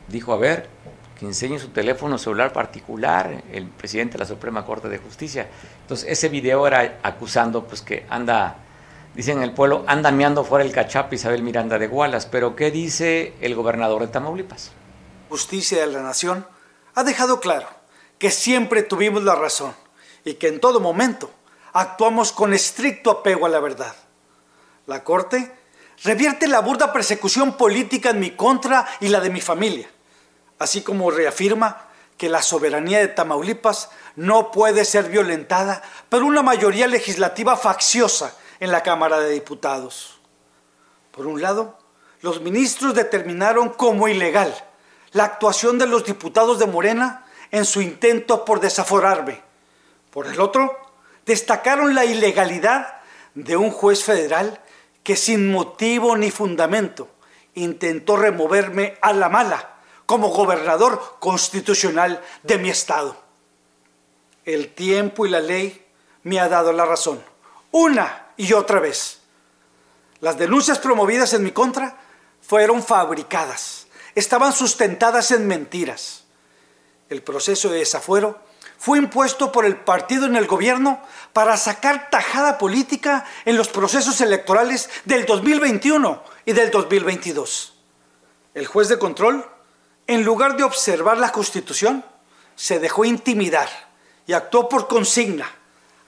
[0.10, 0.70] dijo, a ver,
[1.18, 5.48] que enseñe su teléfono celular particular, el presidente de la Suprema Corte de Justicia.
[5.82, 8.58] Entonces, ese video era acusando pues que anda,
[9.16, 12.26] dicen en el pueblo, anda meando fuera el cachapo Isabel Miranda de Gualas.
[12.26, 14.72] Pero, ¿qué dice el gobernador de Tamaulipas?
[15.30, 16.46] Justicia de la Nación
[16.94, 17.68] ha dejado claro
[18.18, 19.74] que siempre tuvimos la razón
[20.24, 21.32] y que en todo momento
[21.74, 23.96] actuamos con estricto apego a la verdad.
[24.88, 25.52] La Corte
[26.04, 29.90] revierte la burda persecución política en mi contra y la de mi familia,
[30.60, 31.88] así como reafirma
[32.18, 38.72] que la soberanía de Tamaulipas no puede ser violentada por una mayoría legislativa facciosa en
[38.72, 40.20] la Cámara de Diputados.
[41.12, 41.78] Por un lado,
[42.22, 44.54] los ministros determinaron como ilegal
[45.12, 49.42] la actuación de los diputados de Morena en su intento por desaforarme.
[50.10, 50.78] Por el otro,
[51.26, 53.02] destacaron la ilegalidad
[53.34, 54.62] de un juez federal
[55.04, 57.10] que sin motivo ni fundamento
[57.54, 59.75] intentó removerme a la mala
[60.06, 63.16] como gobernador constitucional de mi estado.
[64.46, 65.86] El tiempo y la ley
[66.24, 67.24] me ha dado la razón,
[67.72, 69.20] una y otra vez.
[70.20, 71.98] Las denuncias promovidas en mi contra
[72.42, 76.24] fueron fabricadas, estaban sustentadas en mentiras.
[77.10, 78.40] El proceso de desafuero
[78.78, 81.02] fue impuesto por el partido en el gobierno
[81.34, 87.74] para sacar tajada política en los procesos electorales del 2021 y del 2022.
[88.54, 89.50] El juez de control,
[90.08, 92.04] en lugar de observar la Constitución,
[92.56, 93.70] se dejó intimidar
[94.28, 95.50] y actuó por consigna,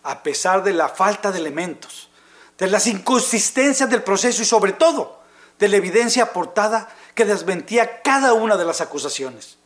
[0.04, 2.10] a pesar de la falta de elementos,
[2.58, 5.22] de las inconsistencias del proceso y sobre todo
[5.60, 9.58] de la evidencia aportada que desmentía cada una de las acusaciones.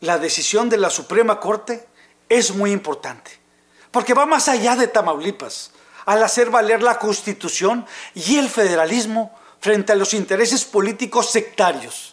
[0.00, 1.86] La decisión de la Suprema Corte
[2.28, 3.38] es muy importante,
[3.90, 5.72] porque va más allá de Tamaulipas,
[6.04, 12.11] al hacer valer la Constitución y el federalismo frente a los intereses políticos sectarios.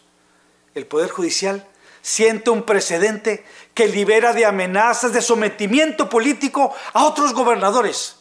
[0.75, 1.67] El Poder Judicial
[2.01, 8.17] siente un precedente que libera de amenazas de sometimiento político a otros gobernadores,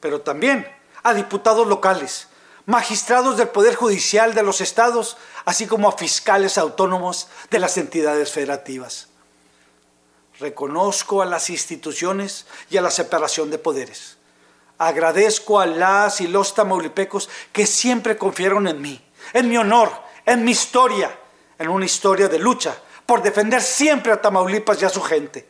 [0.00, 0.66] pero también
[1.02, 2.28] a diputados locales,
[2.66, 8.32] magistrados del Poder Judicial de los estados, así como a fiscales autónomos de las entidades
[8.32, 9.08] federativas.
[10.38, 14.16] Reconozco a las instituciones y a la separación de poderes.
[14.78, 19.92] Agradezco a las y los tamaulipecos que siempre confiaron en mí, en mi honor,
[20.24, 21.18] en mi historia,
[21.60, 25.46] en una historia de lucha por defender siempre a Tamaulipas y a su gente.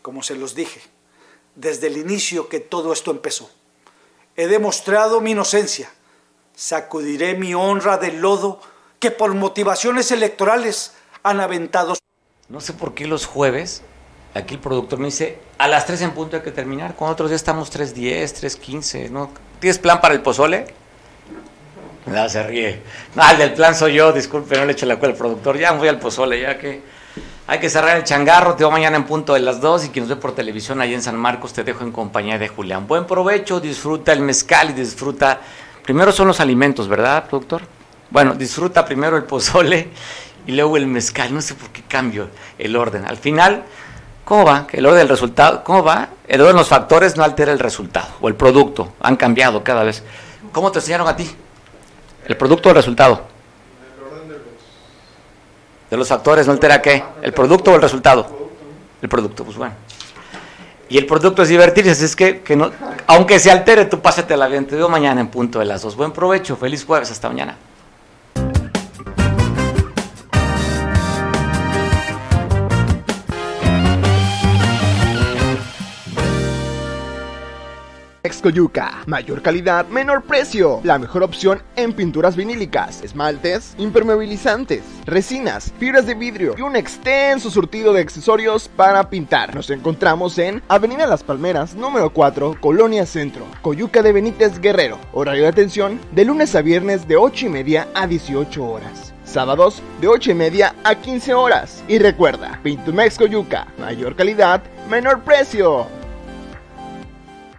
[0.00, 0.80] Como se los dije,
[1.54, 3.50] desde el inicio que todo esto empezó.
[4.36, 5.90] He demostrado mi inocencia.
[6.54, 8.60] Sacudiré mi honra del lodo
[8.98, 11.94] que por motivaciones electorales han aventado.
[12.48, 13.82] No sé por qué los jueves
[14.36, 17.30] aquí el productor me dice, a las 3 en punto hay que terminar, con otros
[17.30, 19.30] días estamos 3.10, 3.15, ¿no?
[19.60, 20.66] ¿Tienes plan para el pozole?
[22.06, 22.82] No, se ríe.
[23.14, 25.72] No, el del plan soy yo, disculpe, no le echo la cuenta al productor, ya
[25.72, 26.80] me voy al pozole, ya que
[27.48, 30.04] hay que cerrar el changarro, te veo mañana en punto de las 2 y quien
[30.04, 32.86] nos ve por televisión ahí en San Marcos te dejo en compañía de Julián.
[32.86, 35.40] Buen provecho, disfruta el mezcal y disfruta,
[35.82, 37.62] primero son los alimentos, ¿verdad, productor?
[38.10, 39.88] Bueno, disfruta primero el pozole
[40.46, 43.04] y luego el mezcal, no sé por qué cambio el orden.
[43.04, 43.64] Al final
[44.26, 44.66] ¿Cómo va?
[44.72, 46.08] El orden del resultado, ¿cómo va?
[46.26, 48.94] El orden de los factores no altera el resultado o el producto.
[48.98, 50.02] Han cambiado cada vez.
[50.50, 51.30] ¿Cómo te enseñaron a ti?
[52.26, 53.24] ¿El producto o el resultado?
[54.24, 54.42] El de los...
[55.90, 57.02] de los factores no altera qué?
[57.22, 58.50] ¿El producto o el resultado?
[59.00, 59.74] El producto, pues bueno.
[60.88, 62.70] Y el producto es divertirse, es que, que no,
[63.06, 64.66] aunque se altere, tú pásate la bien.
[64.66, 65.96] Te veo mañana en punto de las dos.
[65.96, 67.56] Buen provecho, feliz jueves, hasta mañana.
[78.26, 79.04] Excoyuca.
[79.06, 80.80] Mayor calidad, menor precio.
[80.82, 87.50] La mejor opción en pinturas vinílicas, esmaltes, impermeabilizantes, resinas, fibras de vidrio y un extenso
[87.50, 89.54] surtido de accesorios para pintar.
[89.54, 94.98] Nos encontramos en Avenida Las Palmeras, número 4, Colonia Centro, Coyuca de Benítez Guerrero.
[95.12, 99.82] Horario de atención de lunes a viernes de 8 y media a 18 horas sábados
[100.00, 101.84] de 8 y media a 15 horas.
[101.88, 105.86] Y recuerda, Pintumex Coyuca, mayor calidad, menor precio.